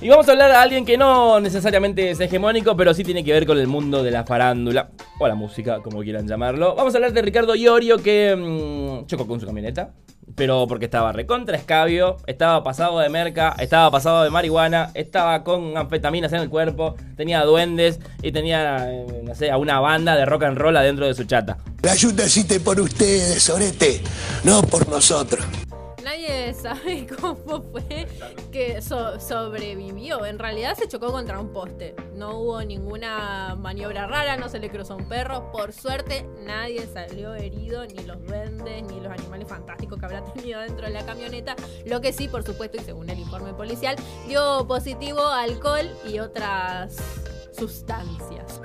Y 0.01 0.09
vamos 0.09 0.27
a 0.27 0.31
hablar 0.31 0.49
a 0.51 0.63
alguien 0.63 0.83
que 0.83 0.97
no 0.97 1.39
necesariamente 1.39 2.09
es 2.09 2.19
hegemónico, 2.19 2.75
pero 2.75 2.91
sí 2.91 3.03
tiene 3.03 3.23
que 3.23 3.33
ver 3.33 3.45
con 3.45 3.59
el 3.59 3.67
mundo 3.67 4.01
de 4.01 4.09
la 4.09 4.23
farándula, 4.23 4.89
o 5.19 5.27
la 5.27 5.35
música, 5.35 5.79
como 5.83 6.01
quieran 6.01 6.27
llamarlo. 6.27 6.73
Vamos 6.73 6.95
a 6.95 6.97
hablar 6.97 7.13
de 7.13 7.21
Ricardo 7.21 7.53
Iorio, 7.53 7.97
que 7.97 8.35
mm, 8.35 9.05
chocó 9.05 9.27
con 9.27 9.39
su 9.39 9.45
camioneta, 9.45 9.93
pero 10.35 10.67
porque 10.67 10.85
estaba 10.85 11.11
recontra 11.11 11.57
escabio, 11.57 12.17
estaba 12.27 12.63
pasado 12.63 12.99
de 12.99 13.09
merca, 13.09 13.55
estaba 13.59 13.91
pasado 13.91 14.23
de 14.23 14.29
marihuana, 14.29 14.91
estaba 14.93 15.43
con 15.43 15.77
anfetaminas 15.77 16.33
en 16.33 16.41
el 16.41 16.49
cuerpo, 16.49 16.95
tenía 17.15 17.43
duendes 17.43 17.99
y 18.21 18.31
tenía, 18.31 18.91
eh, 18.91 19.21
no 19.23 19.35
sé, 19.35 19.51
a 19.51 19.57
una 19.57 19.79
banda 19.79 20.15
de 20.15 20.25
rock 20.25 20.43
and 20.43 20.57
roll 20.57 20.77
adentro 20.77 21.05
de 21.05 21.13
su 21.13 21.25
chata. 21.25 21.57
La 21.81 21.91
ayuda 21.91 22.23
existe 22.23 22.59
por 22.59 22.79
ustedes, 22.79 23.49
Orete, 23.49 24.01
no 24.43 24.61
por 24.61 24.87
nosotros. 24.89 25.45
Nadie 26.03 26.53
sabe 26.53 27.07
cómo 27.21 27.61
fue 27.61 28.07
que 28.51 28.81
so- 28.81 29.19
sobrevivió. 29.19 30.25
En 30.25 30.39
realidad 30.39 30.75
se 30.77 30.87
chocó 30.87 31.11
contra 31.11 31.39
un 31.39 31.51
poste. 31.53 31.95
No 32.15 32.39
hubo 32.39 32.61
ninguna 32.63 33.55
maniobra 33.59 34.07
rara, 34.07 34.37
no 34.37 34.49
se 34.49 34.59
le 34.59 34.69
cruzó 34.69 34.95
un 34.95 35.07
perro. 35.07 35.51
Por 35.51 35.73
suerte, 35.73 36.25
nadie 36.39 36.87
salió 36.87 37.35
herido, 37.35 37.85
ni 37.85 38.03
los 38.03 38.23
duendes, 38.25 38.83
ni 38.83 38.99
los 38.99 39.11
animales 39.11 39.47
fantásticos 39.47 39.99
que 39.99 40.05
habrá 40.05 40.23
tenido 40.33 40.59
dentro 40.61 40.85
de 40.87 40.93
la 40.93 41.05
camioneta. 41.05 41.55
Lo 41.85 42.01
que 42.01 42.13
sí, 42.13 42.27
por 42.27 42.43
supuesto, 42.43 42.77
y 42.77 42.81
según 42.81 43.09
el 43.09 43.19
informe 43.19 43.53
policial, 43.53 43.95
dio 44.27 44.65
positivo 44.67 45.25
alcohol 45.25 45.89
y 46.07 46.19
otras 46.19 46.95
sustancias. 47.57 48.61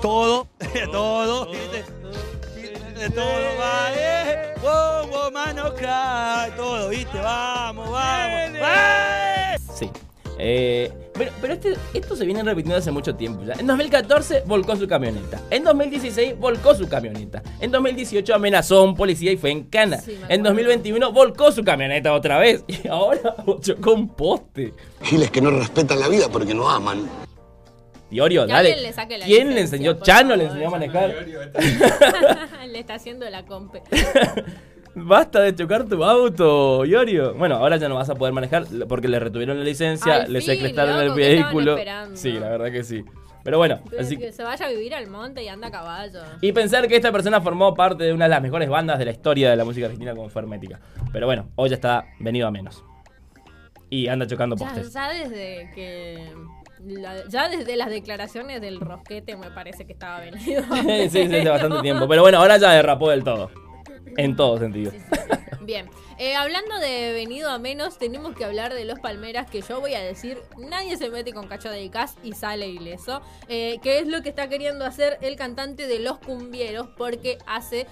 Todo, 0.00 0.46
todo, 0.92 1.50
¿viste? 1.50 1.84
De 2.98 3.10
todo 3.10 3.24
va, 3.60 3.90
eh. 3.94 4.54
Wow, 4.60 5.08
wow, 5.10 5.30
mano, 5.32 5.72
cry, 5.74 6.50
todo, 6.56 6.88
¿viste? 6.88 7.18
Vamos, 7.20 7.88
vamos. 7.90 8.58
¡Eh! 8.60 9.56
Sí. 9.74 9.88
Eh, 10.40 10.92
pero 11.14 11.32
pero 11.40 11.52
este- 11.54 11.76
esto 11.94 12.14
se 12.16 12.24
viene 12.24 12.42
repitiendo 12.42 12.76
hace 12.76 12.90
mucho 12.90 13.14
tiempo 13.14 13.42
ya. 13.44 13.54
En 13.54 13.66
2014 13.66 14.42
volcó 14.46 14.76
su 14.76 14.86
camioneta. 14.88 15.40
En 15.50 15.64
2016 15.64 16.38
volcó 16.38 16.74
su 16.74 16.88
camioneta. 16.88 17.42
En 17.60 17.70
2018 17.70 18.34
amenazó 18.34 18.78
a 18.78 18.82
un 18.82 18.94
policía 18.96 19.30
y 19.32 19.36
fue 19.36 19.50
en 19.50 19.64
cana. 19.64 19.98
Sí, 19.98 20.12
en 20.12 20.24
acuerdo. 20.24 20.42
2021 20.44 21.12
volcó 21.12 21.52
su 21.52 21.62
camioneta 21.64 22.12
otra 22.12 22.38
vez. 22.38 22.64
Y 22.68 22.86
ahora 22.88 23.34
chocó 23.60 23.92
un 23.94 24.08
poste. 24.08 24.74
Giles 25.02 25.30
que 25.30 25.40
no 25.40 25.50
respetan 25.50 26.00
la 26.00 26.08
vida 26.08 26.28
porque 26.30 26.54
no 26.54 26.68
aman. 26.68 27.08
Diorio, 28.10 28.46
Que 28.46 28.52
dale. 28.52 28.80
le 28.80 28.92
saque 28.92 29.18
la 29.18 29.26
¿Quién 29.26 29.54
le 29.54 29.60
enseñó? 29.60 30.00
Chano 30.00 30.34
le 30.36 30.44
enseñó 30.44 30.68
a 30.68 30.70
manejar. 30.70 31.14
le 32.68 32.78
está 32.78 32.94
haciendo 32.94 33.28
la 33.28 33.44
compe. 33.44 33.82
Basta 34.94 35.40
de 35.40 35.54
chocar 35.54 35.84
tu 35.84 36.02
auto, 36.02 36.84
Iorio. 36.84 37.34
Bueno, 37.34 37.56
ahora 37.56 37.76
ya 37.76 37.88
no 37.88 37.94
vas 37.94 38.10
a 38.10 38.14
poder 38.16 38.32
manejar 38.34 38.64
porque 38.88 39.06
le 39.06 39.20
retuvieron 39.20 39.58
la 39.58 39.64
licencia, 39.64 40.22
Al 40.22 40.32
le 40.32 40.40
fin, 40.40 40.54
secuestraron 40.54 40.98
el 41.00 41.06
loco, 41.08 41.16
¿qué 41.16 41.34
estaban 41.36 41.52
vehículo. 41.54 42.16
Sí, 42.16 42.32
la 42.32 42.48
verdad 42.48 42.72
que 42.72 42.82
sí. 42.82 43.04
Pero 43.44 43.58
bueno, 43.58 43.80
así 43.98 44.16
Que 44.16 44.32
se 44.32 44.42
vaya 44.42 44.66
a 44.66 44.68
vivir 44.68 44.94
al 44.94 45.06
monte 45.06 45.42
y 45.42 45.48
anda 45.48 45.68
a 45.68 45.70
caballo. 45.70 46.20
Y 46.40 46.50
pensar 46.52 46.88
que 46.88 46.96
esta 46.96 47.12
persona 47.12 47.40
formó 47.40 47.74
parte 47.74 48.04
de 48.04 48.12
una 48.12 48.24
de 48.24 48.30
las 48.30 48.42
mejores 48.42 48.68
bandas 48.68 48.98
de 48.98 49.04
la 49.04 49.10
historia 49.12 49.50
de 49.50 49.56
la 49.56 49.64
música 49.64 49.86
argentina 49.86 50.14
como 50.14 50.28
fue 50.30 50.42
Hermética. 50.42 50.80
Pero 51.12 51.26
bueno, 51.26 51.48
hoy 51.54 51.68
ya 51.68 51.76
está 51.76 52.04
venido 52.18 52.48
a 52.48 52.50
menos. 52.50 52.82
Y 53.90 54.08
anda 54.08 54.26
chocando 54.26 54.56
Ya, 54.56 54.66
postes. 54.66 54.92
ya 54.92 55.08
desde 55.12 55.70
que. 55.74 56.28
La- 56.84 57.26
ya 57.28 57.48
desde 57.48 57.76
las 57.76 57.90
declaraciones 57.90 58.60
del 58.60 58.80
rosquete 58.80 59.36
me 59.36 59.50
parece 59.50 59.86
que 59.86 59.92
estaba 59.92 60.20
venido. 60.20 60.62
sí, 60.82 61.08
sí, 61.10 61.20
hace 61.22 61.48
bastante 61.48 61.80
tiempo. 61.82 62.08
Pero 62.08 62.22
bueno, 62.22 62.38
ahora 62.38 62.56
ya 62.56 62.72
derrapó 62.72 63.10
del 63.10 63.24
todo. 63.24 63.50
En 64.16 64.34
todo 64.36 64.58
sentido. 64.58 64.92
Bien, 65.60 65.88
eh, 66.18 66.34
hablando 66.34 66.78
de 66.78 67.12
venido 67.12 67.50
a 67.50 67.58
menos, 67.58 67.98
tenemos 67.98 68.34
que 68.34 68.44
hablar 68.44 68.72
de 68.72 68.86
los 68.86 68.98
Palmeras, 69.00 69.50
que 69.50 69.60
yo 69.60 69.80
voy 69.80 69.92
a 69.94 70.00
decir, 70.00 70.38
nadie 70.56 70.96
se 70.96 71.10
mete 71.10 71.32
con 71.34 71.46
cacho 71.46 71.68
de 71.70 71.90
Cas 71.90 72.16
y 72.22 72.32
sale 72.32 72.68
ileso, 72.68 73.20
eh, 73.48 73.78
que 73.82 73.98
es 73.98 74.06
lo 74.08 74.22
que 74.22 74.30
está 74.30 74.48
queriendo 74.48 74.86
hacer 74.86 75.18
el 75.20 75.36
cantante 75.36 75.86
de 75.86 75.98
Los 75.98 76.18
Cumbieros, 76.20 76.88
porque 76.96 77.36
hace 77.46 77.86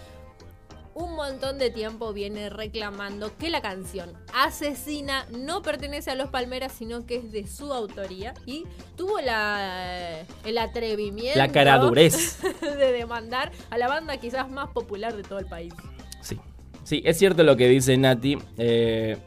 un 0.96 1.14
montón 1.14 1.58
de 1.58 1.70
tiempo 1.70 2.14
viene 2.14 2.48
reclamando 2.48 3.36
que 3.36 3.50
la 3.50 3.60
canción 3.60 4.10
Asesina 4.34 5.26
no 5.30 5.60
pertenece 5.60 6.10
a 6.10 6.14
Los 6.14 6.30
Palmeras, 6.30 6.72
sino 6.72 7.04
que 7.04 7.16
es 7.16 7.32
de 7.32 7.46
su 7.46 7.72
autoría, 7.72 8.32
y 8.46 8.64
tuvo 8.96 9.20
la, 9.20 10.22
el 10.44 10.58
atrevimiento 10.58 11.38
La 11.38 11.48
caradurez. 11.48 12.38
de 12.62 12.92
demandar 12.92 13.52
a 13.68 13.76
la 13.76 13.88
banda 13.88 14.16
quizás 14.16 14.48
más 14.50 14.70
popular 14.70 15.14
de 15.14 15.22
todo 15.22 15.38
el 15.38 15.46
país. 15.46 15.74
Sí. 16.22 16.40
Sí, 16.82 17.02
es 17.04 17.18
cierto 17.18 17.42
lo 17.42 17.56
que 17.56 17.68
dice 17.68 17.96
Nati. 17.98 18.38
Eh, 18.56 19.18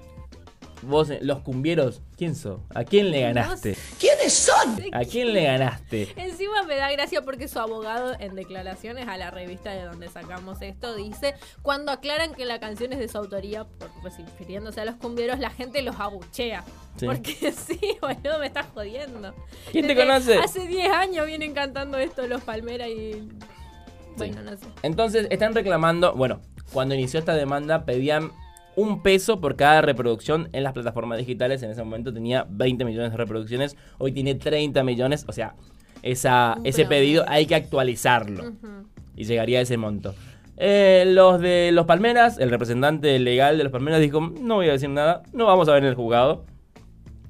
vos, 0.81 1.09
eh, 1.09 1.19
los 1.21 1.39
cumbieros, 1.39 2.01
¿quién 2.17 2.35
sos? 2.35 2.61
¿A 2.73 2.83
quién 2.83 3.11
le 3.11 3.21
ganaste? 3.21 3.75
¿Quiénes 3.99 4.33
son? 4.33 4.79
¿A 4.91 5.03
quién 5.05 5.33
le 5.33 5.43
ganaste? 5.43 6.13
Encima 6.15 6.63
me 6.63 6.75
da 6.75 6.91
gracia 6.91 7.21
porque 7.21 7.47
su 7.47 7.59
abogado 7.59 8.15
en 8.19 8.35
declaraciones 8.35 9.07
a 9.07 9.17
la 9.17 9.31
revista 9.31 9.71
de 9.71 9.83
donde 9.83 10.09
sacamos 10.09 10.61
esto 10.61 10.95
dice, 10.95 11.35
cuando 11.61 11.91
aclaran 11.91 12.33
que 12.33 12.45
la 12.45 12.59
canción 12.59 12.93
es 12.93 12.99
de 12.99 13.07
su 13.07 13.17
autoría, 13.17 13.65
por, 13.65 13.89
refiriéndose 14.03 14.81
a 14.81 14.85
los 14.85 14.95
cumbieros, 14.95 15.39
la 15.39 15.49
gente 15.49 15.81
los 15.81 15.99
abuchea. 15.99 16.63
Sí. 16.97 17.05
Porque 17.05 17.33
sí, 17.51 17.79
boludo, 18.01 18.39
me 18.39 18.47
estás 18.47 18.67
jodiendo. 18.73 19.33
¿Quién 19.71 19.87
te 19.87 19.95
conoce? 19.95 20.37
Hace 20.37 20.67
10 20.67 20.91
años 20.91 21.25
vienen 21.25 21.53
cantando 21.53 21.97
esto 21.97 22.27
los 22.27 22.41
Palmera 22.41 22.87
y... 22.87 23.29
Bueno, 24.17 24.41
no 24.43 24.51
sé. 24.51 24.65
Entonces 24.83 25.27
están 25.29 25.55
reclamando, 25.55 26.13
bueno, 26.13 26.41
cuando 26.73 26.93
inició 26.93 27.19
esta 27.19 27.35
demanda 27.35 27.85
pedían 27.85 28.31
un 28.75 29.01
peso 29.01 29.39
por 29.41 29.55
cada 29.55 29.81
reproducción 29.81 30.49
en 30.53 30.63
las 30.63 30.73
plataformas 30.73 31.17
digitales. 31.17 31.63
En 31.63 31.71
ese 31.71 31.83
momento 31.83 32.13
tenía 32.13 32.45
20 32.49 32.85
millones 32.85 33.11
de 33.11 33.17
reproducciones, 33.17 33.75
hoy 33.97 34.11
tiene 34.11 34.35
30 34.35 34.83
millones, 34.83 35.25
o 35.27 35.33
sea, 35.33 35.55
esa, 36.01 36.57
ese 36.63 36.85
pedido 36.85 37.25
hay 37.27 37.45
que 37.45 37.55
actualizarlo 37.55 38.53
y 39.15 39.25
llegaría 39.25 39.59
a 39.59 39.61
ese 39.61 39.77
monto. 39.77 40.15
Eh, 40.55 41.05
los 41.07 41.39
de 41.39 41.71
los 41.71 41.85
Palmeras, 41.85 42.37
el 42.37 42.49
representante 42.49 43.17
legal 43.19 43.57
de 43.57 43.63
los 43.63 43.71
Palmeras 43.71 44.01
dijo, 44.01 44.19
no 44.19 44.55
voy 44.55 44.69
a 44.69 44.73
decir 44.73 44.89
nada, 44.89 45.23
no 45.33 45.45
vamos 45.45 45.69
a 45.69 45.73
ver 45.73 45.83
en 45.83 45.89
el 45.89 45.95
juzgado. 45.95 46.45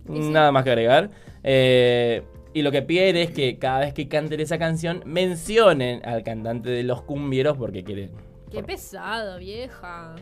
Nada 0.07 0.51
más 0.51 0.63
que 0.63 0.71
agregar. 0.71 1.11
Eh, 1.43 2.23
y 2.53 2.63
lo 2.63 2.71
que 2.71 2.81
piden 2.81 3.15
es 3.15 3.29
que 3.29 3.59
cada 3.59 3.81
vez 3.81 3.93
que 3.93 4.07
canten 4.07 4.39
esa 4.39 4.57
canción 4.57 5.03
mencionen 5.05 6.03
al 6.03 6.23
cantante 6.23 6.69
de 6.69 6.83
los 6.83 7.03
cumbieros 7.03 7.57
porque 7.57 7.83
quieren. 7.83 8.09
Qué 8.51 8.63
pesado, 8.63 9.37
vieja. 9.37 10.15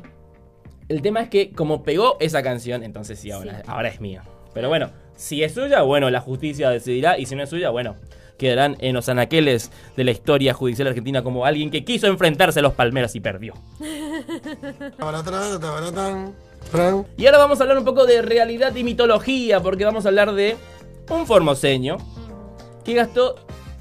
El 0.90 1.02
tema 1.02 1.22
es 1.22 1.30
que 1.30 1.52
como 1.52 1.84
pegó 1.84 2.18
esa 2.20 2.42
canción, 2.44 2.84
entonces 2.84 3.20
sí, 3.20 3.32
ahora, 3.32 3.58
Sí. 3.58 3.64
ahora 3.68 3.90
es 3.90 4.00
mía. 4.02 4.24
Pero 4.54 4.70
bueno, 4.70 4.90
si 5.16 5.44
es 5.44 5.54
suya, 5.54 5.82
bueno, 5.82 6.10
la 6.10 6.22
justicia 6.22 6.70
decidirá. 6.70 7.18
Y 7.18 7.26
si 7.26 7.36
no 7.36 7.44
es 7.44 7.50
suya, 7.50 7.70
bueno, 7.70 7.96
quedarán 8.38 8.78
en 8.80 8.94
los 8.96 9.10
anaqueles 9.10 9.72
de 9.96 10.04
la 10.04 10.12
historia 10.12 10.54
judicial 10.54 10.88
argentina 10.88 11.24
como 11.24 11.46
alguien 11.46 11.70
que 11.72 11.84
quiso 11.84 12.08
enfrentarse 12.08 12.60
a 12.60 12.62
los 12.64 12.74
palmeras 12.74 13.16
y 13.16 13.20
perdió. 13.20 13.54
Y 17.18 17.26
ahora 17.26 17.38
vamos 17.38 17.60
a 17.60 17.64
hablar 17.64 17.78
un 17.78 17.86
poco 17.86 18.06
de 18.06 18.22
realidad 18.22 18.76
y 18.76 18.84
mitología, 18.84 19.62
porque 19.62 19.86
vamos 19.86 20.06
a 20.06 20.10
hablar 20.10 20.34
de 20.34 20.58
un 21.10 21.26
formoseño 21.26 21.98
que 22.84 22.94
gastó 22.94 23.36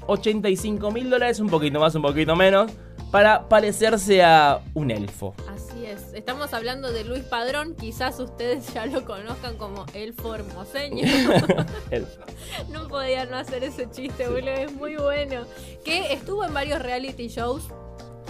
85 0.07 0.91
mil 0.91 1.09
dólares, 1.09 1.39
un 1.39 1.49
poquito 1.49 1.79
más, 1.79 1.95
un 1.95 2.01
poquito 2.01 2.35
menos, 2.35 2.71
para 3.11 3.47
parecerse 3.49 4.23
a 4.23 4.59
un 4.73 4.91
elfo. 4.91 5.33
Así 5.53 5.66
es. 5.91 6.13
Estamos 6.13 6.53
hablando 6.53 6.91
de 6.91 7.03
Luis 7.03 7.23
Padrón. 7.23 7.75
Quizás 7.75 8.19
ustedes 8.19 8.73
ya 8.73 8.85
lo 8.85 9.05
conozcan 9.05 9.57
como 9.57 9.85
el 9.93 10.13
formoseño. 10.13 11.05
Elfo. 11.91 12.21
no 12.71 12.87
podía 12.87 13.25
no 13.25 13.37
hacer 13.37 13.63
ese 13.63 13.89
chiste, 13.89 14.27
boludo. 14.27 14.51
Es 14.51 14.71
muy 14.73 14.95
bueno. 14.95 15.45
Que 15.83 16.13
estuvo 16.13 16.43
en 16.45 16.53
varios 16.53 16.81
reality 16.81 17.27
shows. 17.27 17.63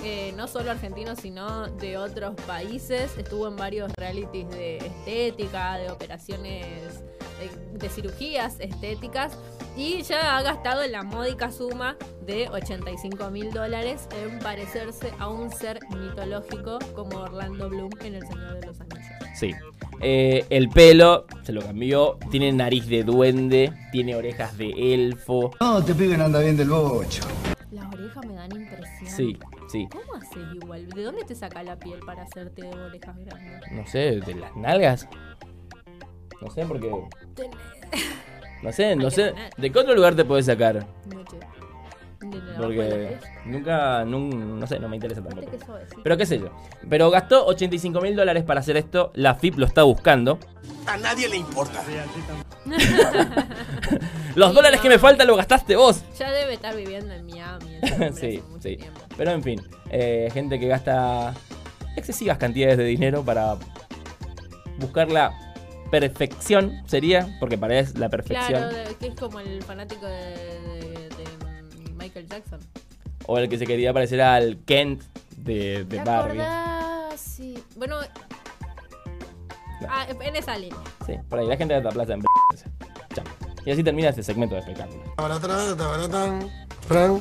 eh, 0.03 0.31
no 0.37 0.47
solo 0.47 0.69
argentinos, 0.71 1.19
sino 1.19 1.67
de 1.67 1.97
otros 1.97 2.35
países. 2.45 3.17
Estuvo 3.17 3.47
en 3.47 3.55
varios 3.55 3.91
realities 3.97 4.47
de 4.49 4.77
estética, 4.77 5.77
de 5.77 5.89
operaciones 5.91 7.01
de 7.73 7.89
cirugías 7.89 8.59
estéticas 8.59 9.37
y 9.75 10.01
ya 10.01 10.37
ha 10.37 10.41
gastado 10.41 10.85
la 10.87 11.03
módica 11.03 11.51
suma 11.51 11.95
de 12.25 12.49
85 12.49 13.29
mil 13.29 13.51
dólares 13.51 14.07
en 14.23 14.39
parecerse 14.39 15.13
a 15.19 15.29
un 15.29 15.51
ser 15.51 15.79
mitológico 15.95 16.79
como 16.95 17.19
Orlando 17.19 17.69
Bloom 17.69 17.91
en 18.01 18.15
El 18.15 18.27
Señor 18.27 18.59
de 18.59 18.67
los 18.67 18.81
Anillos. 18.81 19.05
Sí. 19.35 19.53
Eh, 20.01 20.45
el 20.49 20.69
pelo 20.69 21.25
se 21.43 21.53
lo 21.53 21.61
cambió, 21.61 22.17
tiene 22.31 22.51
nariz 22.51 22.87
de 22.87 23.03
duende, 23.03 23.71
tiene 23.91 24.15
orejas 24.15 24.57
de 24.57 24.93
elfo. 24.93 25.51
No, 25.59 25.83
te 25.83 25.93
pibe 25.93 26.17
no 26.17 26.25
anda 26.25 26.39
bien 26.39 26.57
del 26.57 26.69
bocho. 26.69 27.23
Las 27.71 27.93
orejas 27.93 28.25
me 28.25 28.33
dan 28.33 28.51
impresión. 28.55 29.09
Sí, 29.09 29.37
sí. 29.71 29.87
¿Cómo 29.91 30.15
haces 30.15 30.43
igual? 30.55 30.89
¿De 30.89 31.03
dónde 31.03 31.23
te 31.23 31.35
saca 31.35 31.61
la 31.63 31.77
piel 31.77 31.99
para 32.05 32.23
hacerte 32.23 32.63
de 32.63 32.69
orejas 32.69 33.15
grandes? 33.25 33.71
No 33.71 33.85
sé, 33.87 34.19
de 34.19 34.35
las 34.35 34.55
nalgas. 34.55 35.07
No 36.41 36.49
sé, 36.51 36.65
porque. 36.65 36.91
No 38.63 38.71
sé, 38.71 38.95
no 38.95 39.09
sé. 39.11 39.33
¿De 39.57 39.71
qué 39.71 39.79
otro 39.79 39.93
lugar 39.95 40.15
te 40.15 40.25
puedes 40.25 40.45
sacar? 40.45 40.85
Porque 42.57 43.17
nunca, 43.45 44.03
nun- 44.03 44.57
no 44.59 44.65
sé, 44.67 44.79
no 44.79 44.89
me 44.89 44.95
interesa 44.97 45.21
tampoco. 45.23 45.51
Pero 46.03 46.17
qué 46.17 46.25
sé 46.25 46.39
yo. 46.39 46.49
Pero 46.89 47.09
gastó 47.11 47.45
85 47.45 48.01
mil 48.01 48.15
dólares 48.15 48.43
para 48.43 48.59
hacer 48.59 48.75
esto. 48.77 49.11
La 49.13 49.35
FIP 49.35 49.57
lo 49.59 49.65
está 49.67 49.83
buscando. 49.83 50.39
A 50.87 50.97
nadie 50.97 51.29
le 51.29 51.37
importa. 51.37 51.83
Los 54.35 54.53
dólares 54.53 54.81
que 54.81 54.89
me 54.89 54.99
faltan 54.99 55.27
lo 55.27 55.35
gastaste 55.35 55.75
vos. 55.75 56.03
Ya 56.17 56.31
debe 56.31 56.53
estar 56.53 56.75
viviendo 56.75 57.13
en 57.13 57.25
Miami. 57.25 57.77
hombre 57.91 58.13
sí, 58.13 58.41
sí. 58.59 58.77
tiempo. 58.77 58.99
Pero 59.15 59.31
en 59.31 59.43
fin, 59.43 59.61
eh, 59.89 60.29
gente 60.33 60.59
que 60.59 60.67
gasta 60.67 61.33
excesivas 61.95 62.37
cantidades 62.37 62.77
de 62.77 62.83
dinero 62.85 63.23
para 63.23 63.55
buscar 64.79 65.09
la 65.11 65.46
perfección, 65.89 66.81
sería, 66.87 67.37
porque 67.39 67.57
para 67.57 67.79
él 67.79 67.85
es 67.85 67.97
la 67.97 68.09
perfección. 68.09 68.47
Claro, 68.61 68.75
de- 68.75 68.95
que 68.95 69.07
es 69.07 69.15
como 69.15 69.39
el 69.39 69.61
fanático 69.63 70.05
de, 70.05 70.15
de- 70.15 71.09
de 71.09 71.93
Michael 71.97 72.27
Jackson. 72.27 72.59
O 73.25 73.37
el 73.37 73.49
que 73.49 73.57
se 73.57 73.65
quería 73.65 73.93
parecer 73.93 74.21
al 74.21 74.57
Kent 74.65 75.01
de, 75.37 75.83
de 75.83 75.97
¿Te 75.97 76.03
Barbie. 76.03 76.41
acordás? 76.41 77.19
Sí. 77.19 77.61
Bueno. 77.75 77.97
Ah, 79.89 80.07
en 80.09 80.35
esa 80.35 80.57
línea. 80.57 80.77
Sí, 81.05 81.13
por 81.29 81.39
ahí 81.39 81.47
la 81.47 81.55
gente 81.57 81.73
de 81.75 81.81
la 81.83 81.91
plaza 81.91 82.13
en 82.13 82.21
Chao. 83.13 83.23
Y 83.65 83.71
así 83.71 83.83
termina 83.83 84.09
este 84.09 84.23
segmento 84.23 84.55
de 84.55 84.61
espectáculo. 84.61 85.03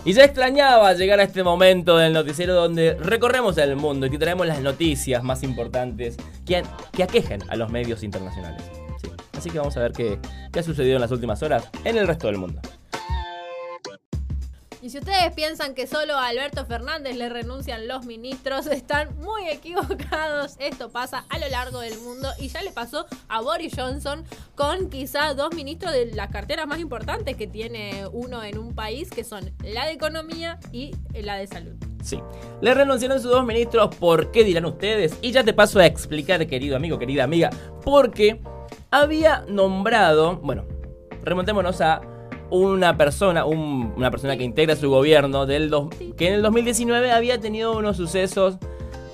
Y 0.04 0.12
ya 0.12 0.24
extrañaba 0.24 0.92
llegar 0.94 1.18
a 1.18 1.24
este 1.24 1.42
momento 1.42 1.96
del 1.96 2.12
noticiero 2.12 2.54
donde 2.54 2.94
recorremos 2.94 3.58
el 3.58 3.74
mundo 3.76 4.06
y 4.06 4.10
te 4.10 4.18
traemos 4.18 4.46
las 4.46 4.60
noticias 4.60 5.22
más 5.22 5.42
importantes 5.42 6.16
que, 6.44 6.62
que 6.92 7.02
aquejan 7.02 7.40
a 7.48 7.56
los 7.56 7.70
medios 7.70 8.02
internacionales. 8.02 8.62
Sí. 9.02 9.10
Así 9.36 9.50
que 9.50 9.58
vamos 9.58 9.76
a 9.76 9.80
ver 9.80 9.92
qué, 9.92 10.18
qué 10.52 10.60
ha 10.60 10.62
sucedido 10.62 10.96
en 10.96 11.00
las 11.00 11.10
últimas 11.10 11.42
horas 11.42 11.68
en 11.84 11.96
el 11.96 12.06
resto 12.06 12.28
del 12.28 12.38
mundo. 12.38 12.60
Y 14.86 14.90
si 14.90 14.98
ustedes 14.98 15.32
piensan 15.34 15.74
que 15.74 15.88
solo 15.88 16.14
a 16.14 16.28
Alberto 16.28 16.64
Fernández 16.64 17.16
le 17.16 17.28
renuncian 17.28 17.88
los 17.88 18.06
ministros, 18.06 18.66
están 18.70 19.18
muy 19.18 19.48
equivocados. 19.48 20.54
Esto 20.60 20.90
pasa 20.90 21.24
a 21.28 21.40
lo 21.40 21.48
largo 21.48 21.80
del 21.80 21.98
mundo 21.98 22.28
y 22.38 22.46
ya 22.46 22.62
le 22.62 22.70
pasó 22.70 23.04
a 23.26 23.40
Boris 23.40 23.72
Johnson 23.76 24.22
con 24.54 24.88
quizá 24.88 25.34
dos 25.34 25.52
ministros 25.56 25.92
de 25.92 26.14
las 26.14 26.30
carteras 26.30 26.68
más 26.68 26.78
importantes 26.78 27.34
que 27.34 27.48
tiene 27.48 28.06
uno 28.12 28.44
en 28.44 28.58
un 28.58 28.76
país, 28.76 29.10
que 29.10 29.24
son 29.24 29.50
la 29.64 29.86
de 29.86 29.92
Economía 29.94 30.60
y 30.70 30.94
la 31.12 31.34
de 31.34 31.48
Salud. 31.48 31.74
Sí. 32.04 32.22
Le 32.60 32.72
renunciaron 32.72 33.20
sus 33.20 33.32
dos 33.32 33.44
ministros. 33.44 33.92
¿Por 33.96 34.30
qué 34.30 34.44
dirán 34.44 34.66
ustedes? 34.66 35.18
Y 35.20 35.32
ya 35.32 35.42
te 35.42 35.52
paso 35.52 35.80
a 35.80 35.86
explicar, 35.86 36.46
querido 36.46 36.76
amigo, 36.76 36.96
querida 36.96 37.24
amiga. 37.24 37.50
Porque 37.82 38.40
había 38.92 39.44
nombrado. 39.48 40.36
Bueno, 40.36 40.64
remontémonos 41.24 41.80
a 41.80 42.02
una 42.50 42.96
persona, 42.96 43.44
un- 43.44 43.92
una 43.96 44.10
persona 44.10 44.36
que 44.36 44.44
integra 44.44 44.76
su 44.76 44.88
gobierno 44.90 45.46
del 45.46 45.70
que 46.16 46.28
en 46.28 46.34
el 46.34 46.42
2019 46.42 47.10
había 47.12 47.40
tenido 47.40 47.76
unos 47.76 47.96
sucesos 47.96 48.56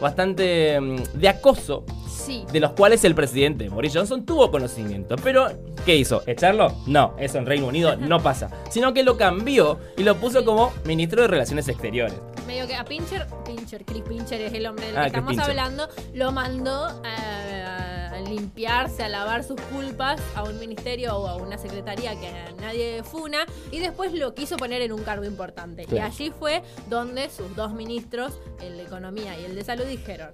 bastante 0.01 0.81
mm, 0.81 0.97
de 1.14 1.29
acoso 1.29 1.85
Sí. 2.24 2.44
de 2.52 2.61
los 2.61 2.72
cuales 2.72 3.04
el 3.04 3.14
presidente 3.14 3.68
Boris 3.68 3.92
Johnson 3.94 4.24
tuvo 4.24 4.50
conocimiento. 4.50 5.16
Pero, 5.16 5.48
¿qué 5.85 5.96
hizo? 5.96 6.22
¿Echarlo? 6.26 6.74
No, 6.87 7.14
eso 7.18 7.38
en 7.38 7.46
Reino 7.46 7.66
Unido 7.66 7.96
no 7.96 8.20
pasa. 8.22 8.48
Sino 8.70 8.94
que 8.94 9.02
lo 9.02 9.16
cambió 9.16 9.78
y 9.96 10.02
lo 10.04 10.16
puso 10.16 10.44
como 10.44 10.72
ministro 10.85 11.22
de 11.22 11.28
Relaciones 11.28 11.68
Exteriores. 11.68 12.14
Medio 12.46 12.66
que 12.66 12.74
a 12.74 12.85
Pincher, 12.85 13.26
Pincher, 13.44 13.85
Chris 13.85 14.02
Pincher 14.02 14.40
es 14.40 14.52
el 14.52 14.66
hombre 14.66 14.87
del 14.87 14.96
Ah, 14.96 15.02
que 15.02 15.06
estamos 15.08 15.30
Pincher. 15.30 15.50
hablando, 15.50 15.88
lo 16.14 16.32
mandó 16.32 16.87
a, 16.87 18.11
a 18.14 18.20
limpiarse, 18.20 19.02
a 19.04 19.08
lavar 19.08 19.44
sus 19.44 19.61
culpas 19.61 20.20
a 20.35 20.42
un 20.44 20.58
ministerio 20.58 21.16
o 21.16 21.26
a 21.28 21.37
una 21.37 21.56
secretaría 21.58 22.18
que 22.18 22.28
a 22.28 22.52
nadie 22.61 23.02
funa 23.04 23.46
y 23.70 23.78
después 23.80 24.12
lo 24.12 24.35
quiso 24.35 24.56
poner 24.56 24.82
en 24.82 24.92
un 24.92 25.02
cargo 25.02 25.24
importante. 25.24 25.87
Y 25.90 25.98
allí 25.98 26.30
fue 26.37 26.62
donde 26.90 27.30
sus 27.30 27.54
dos 27.56 27.72
ministros, 27.72 28.32
el 28.61 28.76
de 28.76 28.82
Economía 28.85 29.38
y 29.40 29.44
el 29.44 29.54
de 29.54 29.64
Salud, 29.64 29.85
dijeron, 29.85 30.30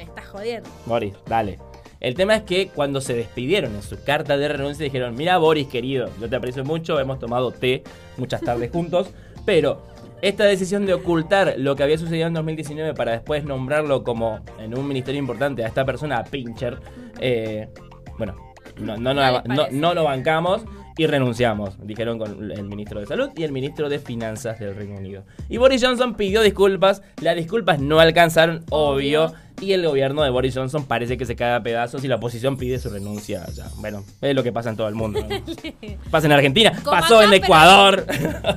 me 0.00 0.04
estás 0.04 0.26
jodiendo. 0.28 0.68
Boris, 0.86 1.14
dale. 1.26 1.58
El 2.00 2.14
tema 2.14 2.34
es 2.34 2.42
que 2.44 2.68
cuando 2.68 3.02
se 3.02 3.14
despidieron 3.14 3.74
en 3.74 3.82
su 3.82 4.02
carta 4.02 4.38
de 4.38 4.48
renuncia 4.48 4.84
dijeron, 4.84 5.14
mira 5.14 5.36
Boris 5.36 5.68
querido, 5.68 6.08
yo 6.18 6.30
te 6.30 6.36
aprecio 6.36 6.64
mucho, 6.64 6.98
hemos 6.98 7.18
tomado 7.18 7.50
té 7.52 7.82
muchas 8.16 8.40
tardes 8.40 8.70
juntos, 8.70 9.10
pero 9.44 9.82
esta 10.22 10.44
decisión 10.44 10.86
de 10.86 10.94
ocultar 10.94 11.54
lo 11.58 11.76
que 11.76 11.82
había 11.82 11.98
sucedido 11.98 12.26
en 12.28 12.32
2019 12.34 12.94
para 12.94 13.12
después 13.12 13.44
nombrarlo 13.44 14.02
como 14.02 14.40
en 14.58 14.76
un 14.78 14.88
ministerio 14.88 15.18
importante 15.18 15.62
a 15.62 15.68
esta 15.68 15.84
persona, 15.84 16.16
a 16.18 16.24
Pincher, 16.24 16.78
eh, 17.20 17.68
bueno, 18.16 18.34
no, 18.78 18.96
no, 18.96 19.12
no, 19.12 19.14
No 19.14 19.32
les 19.32 19.32
no- 19.48 19.56
parece. 19.56 19.76
no 19.76 19.92
lo 19.94 20.04
bancamos 20.04 20.62
y 20.96 21.06
renunciamos, 21.06 21.76
dijeron 21.86 22.18
con 22.18 22.50
el 22.50 22.64
ministro 22.64 23.00
de 23.00 23.06
Salud 23.06 23.30
y 23.36 23.42
el 23.44 23.52
ministro 23.52 23.88
de 23.88 23.98
Finanzas 23.98 24.58
del 24.58 24.74
Reino 24.76 24.96
Unido. 24.96 25.24
Y 25.48 25.56
Boris 25.56 25.82
Johnson 25.84 26.14
pidió 26.14 26.42
disculpas, 26.42 27.02
las 27.20 27.36
disculpas 27.36 27.78
no 27.80 28.00
alcanzaron, 28.00 28.64
obvio, 28.70 29.32
y 29.60 29.72
el 29.72 29.86
gobierno 29.86 30.22
de 30.22 30.30
Boris 30.30 30.54
Johnson 30.56 30.84
parece 30.86 31.16
que 31.18 31.26
se 31.26 31.36
cae 31.36 31.54
a 31.54 31.62
pedazos 31.62 32.02
y 32.04 32.08
la 32.08 32.16
oposición 32.16 32.56
pide 32.56 32.78
su 32.78 32.88
renuncia. 32.90 33.46
Ya, 33.54 33.66
bueno, 33.76 34.04
es 34.22 34.34
lo 34.34 34.42
que 34.42 34.52
pasa 34.52 34.70
en 34.70 34.76
todo 34.76 34.88
el 34.88 34.94
mundo. 34.94 35.20
¿no? 35.20 35.28
Pasa 36.10 36.26
en 36.26 36.32
Argentina, 36.32 36.72
Como 36.82 36.98
pasó 36.98 37.16
acá, 37.16 37.24
en 37.24 37.30
pero- 37.30 37.44
Ecuador. 37.44 38.06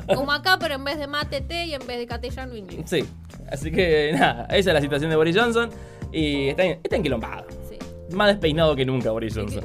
Como 0.16 0.32
acá, 0.32 0.58
pero 0.60 0.76
en 0.76 0.84
vez 0.86 0.98
de 0.98 1.08
mate 1.08 1.42
té 1.42 1.66
y 1.66 1.74
en 1.74 1.86
vez 1.86 1.98
de 2.00 2.08
castellano 2.08 2.56
inglés. 2.56 2.82
sí, 2.90 3.04
así 3.52 3.70
que 3.72 4.12
nada, 4.18 4.46
esa 4.46 4.70
es 4.70 4.74
la 4.74 4.82
situación 4.82 5.10
de 5.10 5.16
Boris 5.18 5.36
Johnson 5.38 5.70
y 6.12 6.48
está, 6.50 6.64
está 6.64 6.96
enquilombado. 6.96 7.46
Sí. 7.70 7.78
Más 8.16 8.28
despeinado 8.30 8.76
que 8.76 8.86
nunca 8.86 9.12
Boris 9.12 9.36
Johnson. 9.36 9.64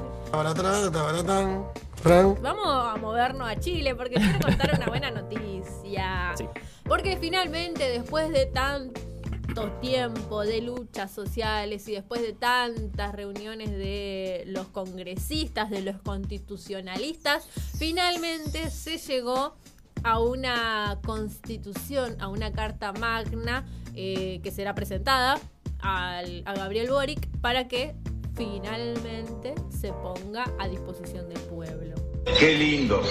Vamos 2.42 2.66
a 2.66 2.96
movernos 2.96 3.48
a 3.48 3.56
Chile 3.58 3.94
porque 3.94 4.16
quiero 4.16 4.38
contar 4.40 4.74
una 4.76 4.86
buena 4.86 5.10
noticia. 5.10 6.32
Sí. 6.36 6.44
Porque 6.84 7.16
finalmente, 7.16 7.88
después 7.90 8.30
de 8.30 8.46
tanto 8.46 9.00
tiempo 9.80 10.42
de 10.42 10.60
luchas 10.62 11.10
sociales 11.10 11.88
y 11.88 11.92
después 11.92 12.22
de 12.22 12.32
tantas 12.32 13.12
reuniones 13.12 13.70
de 13.70 14.44
los 14.46 14.68
congresistas, 14.68 15.68
de 15.70 15.82
los 15.82 15.96
constitucionalistas, 16.00 17.46
finalmente 17.78 18.70
se 18.70 18.98
llegó 18.98 19.56
a 20.04 20.20
una 20.20 20.98
constitución, 21.04 22.16
a 22.20 22.28
una 22.28 22.52
carta 22.52 22.92
magna 22.92 23.66
eh, 23.94 24.40
que 24.44 24.50
será 24.52 24.74
presentada 24.74 25.38
al- 25.80 26.42
a 26.46 26.54
Gabriel 26.54 26.88
Boric 26.90 27.26
para 27.40 27.66
que 27.66 27.96
finalmente 28.38 29.54
se 29.68 29.92
ponga 29.92 30.44
a 30.58 30.68
disposición 30.68 31.28
del 31.28 31.40
pueblo. 31.40 31.96
Qué 32.38 32.54
lindo 32.54 33.02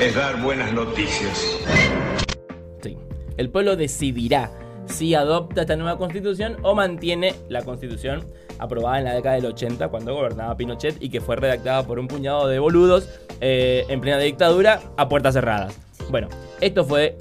es 0.00 0.14
dar 0.14 0.42
buenas 0.42 0.72
noticias. 0.72 1.58
Sí. 2.82 2.96
El 3.36 3.50
pueblo 3.50 3.76
decidirá 3.76 4.50
si 4.86 5.14
adopta 5.14 5.60
esta 5.60 5.76
nueva 5.76 5.98
constitución 5.98 6.56
o 6.62 6.74
mantiene 6.74 7.34
la 7.50 7.62
constitución 7.62 8.24
aprobada 8.58 8.98
en 8.98 9.04
la 9.04 9.14
década 9.14 9.34
del 9.36 9.46
80 9.46 9.88
cuando 9.88 10.14
gobernaba 10.14 10.56
Pinochet 10.56 10.96
y 11.00 11.10
que 11.10 11.20
fue 11.20 11.36
redactada 11.36 11.86
por 11.86 11.98
un 11.98 12.08
puñado 12.08 12.48
de 12.48 12.58
boludos 12.58 13.08
eh, 13.40 13.84
en 13.88 14.00
plena 14.00 14.18
dictadura 14.18 14.80
a 14.96 15.08
puertas 15.08 15.34
cerradas. 15.34 15.78
Bueno, 16.10 16.28
esto 16.60 16.84
fue 16.84 17.18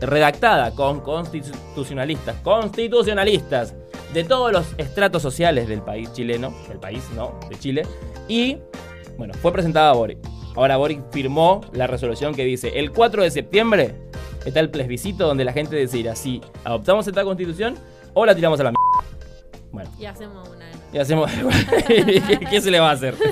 redactada 0.00 0.72
con 0.72 1.00
constitucionalistas, 1.00 2.36
constitucionalistas 2.42 3.74
de 4.12 4.24
todos 4.24 4.52
los 4.52 4.66
estratos 4.78 5.22
sociales 5.22 5.68
del 5.68 5.82
país 5.82 6.12
chileno, 6.12 6.54
del 6.68 6.78
país, 6.78 7.02
no, 7.14 7.38
de 7.48 7.58
Chile, 7.58 7.82
y 8.28 8.58
bueno, 9.18 9.34
fue 9.34 9.52
presentada 9.52 9.90
a 9.90 9.94
Boric. 9.94 10.18
Ahora 10.54 10.76
Boric 10.76 11.02
firmó 11.10 11.60
la 11.72 11.86
resolución 11.86 12.34
que 12.34 12.44
dice, 12.44 12.78
el 12.78 12.92
4 12.92 13.22
de 13.22 13.30
septiembre 13.30 13.94
está 14.44 14.60
el 14.60 14.70
plebiscito 14.70 15.26
donde 15.26 15.44
la 15.44 15.52
gente 15.52 15.76
decidirá 15.76 16.16
si 16.16 16.40
adoptamos 16.64 17.06
esta 17.06 17.24
constitución 17.24 17.76
o 18.14 18.24
la 18.24 18.34
tiramos 18.34 18.58
a 18.60 18.64
la 18.64 18.70
mierda. 18.70 19.16
Bueno, 19.70 19.90
Y 19.98 20.06
hacemos 20.06 20.48
una. 20.48 20.70
y 20.92 20.98
hacemos... 20.98 21.30
¿Qué, 22.50 22.60
se 22.60 22.70
le 22.70 22.80
va 22.80 22.90
a 22.90 22.92
hacer? 22.92 23.14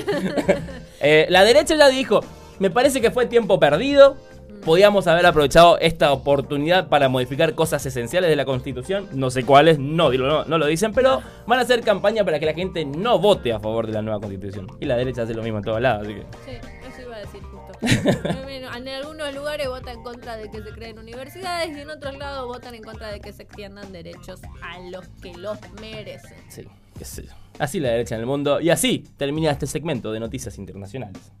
Eh, 1.01 1.27
la 1.29 1.43
derecha 1.43 1.75
ya 1.75 1.87
dijo, 1.89 2.21
me 2.57 2.71
parece 2.71 2.99
que 2.99 3.11
fue 3.11 3.27
tiempo 3.27 3.59
perdido, 3.59 4.17
podíamos 4.63 5.07
haber 5.07 5.25
aprovechado 5.25 5.77
esta 5.79 6.11
oportunidad 6.11 6.87
para 6.87 7.09
modificar 7.09 7.55
cosas 7.55 7.85
esenciales 7.85 8.29
de 8.29 8.35
la 8.35 8.45
constitución, 8.45 9.07
no 9.13 9.29
sé 9.29 9.43
cuáles, 9.43 9.79
no, 9.79 10.11
no, 10.11 10.45
no 10.45 10.57
lo 10.57 10.65
dicen, 10.65 10.93
pero 10.93 11.21
van 11.47 11.59
a 11.59 11.61
hacer 11.63 11.81
campaña 11.81 12.23
para 12.23 12.39
que 12.39 12.45
la 12.45 12.53
gente 12.53 12.85
no 12.85 13.19
vote 13.19 13.53
a 13.53 13.59
favor 13.59 13.87
de 13.87 13.93
la 13.93 14.01
nueva 14.01 14.19
constitución. 14.19 14.67
Y 14.79 14.85
la 14.85 14.97
derecha 14.97 15.23
hace 15.23 15.33
lo 15.33 15.43
mismo 15.43 15.59
en 15.59 15.63
todos 15.63 15.81
lados, 15.81 16.05
así 16.05 16.15
que... 16.15 16.21
Sí, 16.45 16.67
eso 16.87 17.01
iba 17.01 17.17
decir 17.17 17.41
justo. 17.41 17.65
en 18.75 18.89
algunos 18.89 19.33
lugares 19.33 19.67
vota 19.67 19.91
en 19.91 20.03
contra 20.03 20.37
de 20.37 20.49
que 20.49 20.61
se 20.61 20.69
creen 20.71 20.99
universidades 20.99 21.75
y 21.75 21.79
en 21.79 21.89
otros 21.89 22.17
lados 22.17 22.45
votan 22.45 22.75
en 22.75 22.83
contra 22.83 23.09
de 23.11 23.19
que 23.19 23.31
se 23.31 23.43
extiendan 23.43 23.91
derechos 23.91 24.41
a 24.61 24.79
los 24.89 25.07
que 25.21 25.33
los 25.33 25.57
merecen. 25.79 26.37
Sí, 26.49 26.67
qué 26.97 27.05
sé 27.05 27.23
yo. 27.23 27.31
Así 27.57 27.79
la 27.79 27.89
derecha 27.89 28.15
en 28.15 28.21
el 28.21 28.27
mundo. 28.27 28.59
Y 28.59 28.69
así 28.69 29.05
termina 29.17 29.51
este 29.51 29.65
segmento 29.65 30.11
de 30.11 30.19
noticias 30.19 30.57
internacionales. 30.57 31.31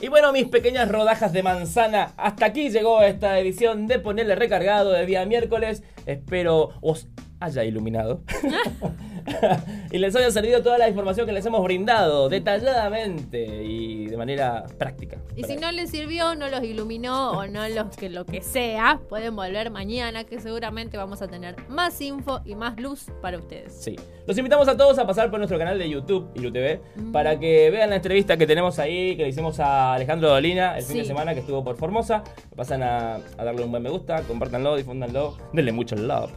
Y 0.00 0.08
bueno, 0.08 0.32
mis 0.32 0.46
pequeñas 0.46 0.90
rodajas 0.90 1.32
de 1.32 1.42
manzana, 1.42 2.12
hasta 2.16 2.46
aquí 2.46 2.70
llegó 2.70 3.02
esta 3.02 3.38
edición 3.38 3.86
de 3.86 3.98
Ponerle 3.98 4.34
Recargado 4.34 4.92
de 4.92 5.06
día 5.06 5.24
miércoles. 5.24 5.82
Espero 6.06 6.70
os 6.80 7.08
haya 7.40 7.64
iluminado. 7.64 8.20
y 9.92 9.98
les 9.98 10.14
haya 10.16 10.30
servido 10.30 10.62
toda 10.62 10.78
la 10.78 10.88
información 10.88 11.26
que 11.26 11.32
les 11.32 11.44
hemos 11.46 11.62
brindado 11.62 12.28
detalladamente 12.28 13.62
y 13.64 14.06
de 14.06 14.16
manera 14.16 14.64
práctica. 14.78 15.18
Y 15.36 15.44
si 15.44 15.56
no 15.56 15.70
les 15.72 15.90
sirvió, 15.90 16.34
no 16.34 16.48
los 16.48 16.62
iluminó 16.62 17.32
o 17.32 17.46
no 17.46 17.68
los 17.68 17.96
que 17.96 18.08
lo 18.08 18.24
que 18.24 18.42
sea, 18.42 19.00
pueden 19.08 19.36
volver 19.36 19.70
mañana 19.70 20.24
que 20.24 20.40
seguramente 20.40 20.96
vamos 20.96 21.22
a 21.22 21.28
tener 21.28 21.56
más 21.68 22.00
info 22.00 22.40
y 22.44 22.54
más 22.54 22.80
luz 22.80 23.06
para 23.22 23.38
ustedes. 23.38 23.72
Sí. 23.72 23.96
Los 24.26 24.36
invitamos 24.36 24.68
a 24.68 24.76
todos 24.76 24.98
a 24.98 25.06
pasar 25.06 25.30
por 25.30 25.38
nuestro 25.38 25.58
canal 25.58 25.78
de 25.78 25.88
YouTube, 25.88 26.28
IluTV, 26.34 27.12
para 27.12 27.38
que 27.38 27.70
vean 27.70 27.90
la 27.90 27.96
entrevista 27.96 28.36
que 28.36 28.46
tenemos 28.46 28.78
ahí, 28.78 29.16
que 29.16 29.22
le 29.22 29.28
hicimos 29.28 29.58
a 29.60 29.94
Alejandro 29.94 30.28
Dolina 30.28 30.76
el 30.76 30.84
fin 30.84 30.98
de 30.98 31.04
semana 31.04 31.34
que 31.34 31.40
estuvo 31.40 31.64
por 31.64 31.76
Formosa. 31.76 32.22
Pasan 32.54 32.82
a, 32.82 33.16
a 33.16 33.44
darle 33.44 33.64
un 33.64 33.70
buen 33.70 33.82
me 33.82 33.90
gusta, 33.90 34.22
compártanlo, 34.22 34.76
difúndanlo, 34.76 35.36
denle 35.52 35.72
mucho 35.72 35.96
love. 35.96 36.32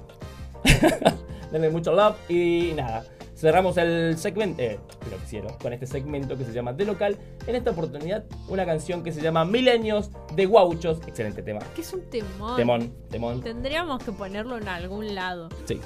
denle 1.52 1.70
mucho 1.70 1.94
love 1.94 2.16
y 2.30 2.74
nada. 2.76 3.04
Cerramos 3.36 3.76
el 3.78 4.20
segmento, 4.20 4.62
eh, 4.62 4.80
lo 5.10 5.18
que 5.18 5.24
hicieron, 5.24 5.58
con 5.58 5.74
este 5.74 5.88
segmento 5.88 6.38
que 6.38 6.46
se 6.46 6.54
llama 6.54 6.74
De 6.74 6.86
Local. 6.86 7.18
En 7.48 7.56
esta 7.56 7.72
oportunidad, 7.72 8.24
una 8.48 8.68
canción 8.68 9.04
que 9.04 9.12
se 9.12 9.20
llama 9.20 9.46
Milenios 9.46 10.12
de 10.36 10.46
Guauchos. 10.46 11.00
Excelente 11.08 11.42
tema. 11.42 11.60
Que 11.76 11.82
es 11.82 11.92
un 11.92 12.02
temón. 12.02 12.56
Temón, 12.56 12.94
temón. 13.10 13.42
Tendríamos 13.42 14.04
que 14.04 14.12
ponerlo 14.12 14.58
en 14.58 14.68
algún 14.68 15.16
lado. 15.16 15.50
Sí. 15.66 15.82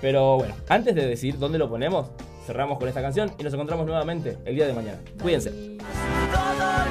Pero 0.00 0.38
bueno, 0.38 0.54
antes 0.70 0.94
de 0.94 1.06
decir 1.06 1.38
dónde 1.38 1.58
lo 1.58 1.68
ponemos, 1.68 2.06
cerramos 2.46 2.78
con 2.78 2.88
esta 2.88 3.02
canción 3.02 3.30
y 3.38 3.42
nos 3.42 3.52
encontramos 3.52 3.84
nuevamente 3.84 4.38
el 4.46 4.54
día 4.54 4.66
de 4.66 4.72
mañana. 4.72 4.98
Cuídense. 5.20 5.50
Todo 5.50 5.76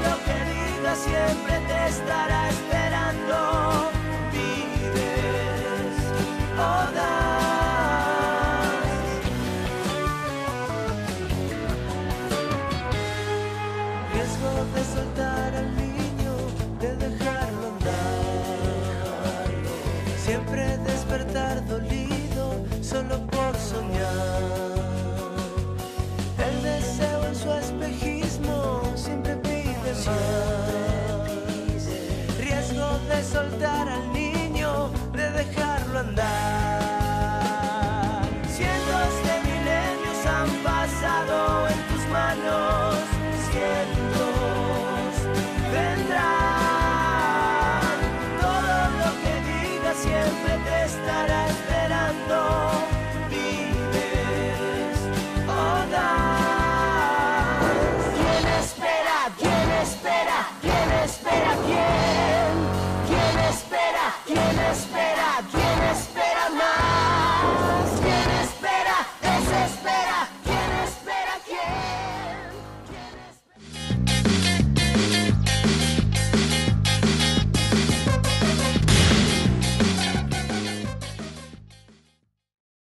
lo 0.04 0.16
que 0.24 0.96
siempre 0.96 1.54
te 1.68 1.90
estará 1.90 2.39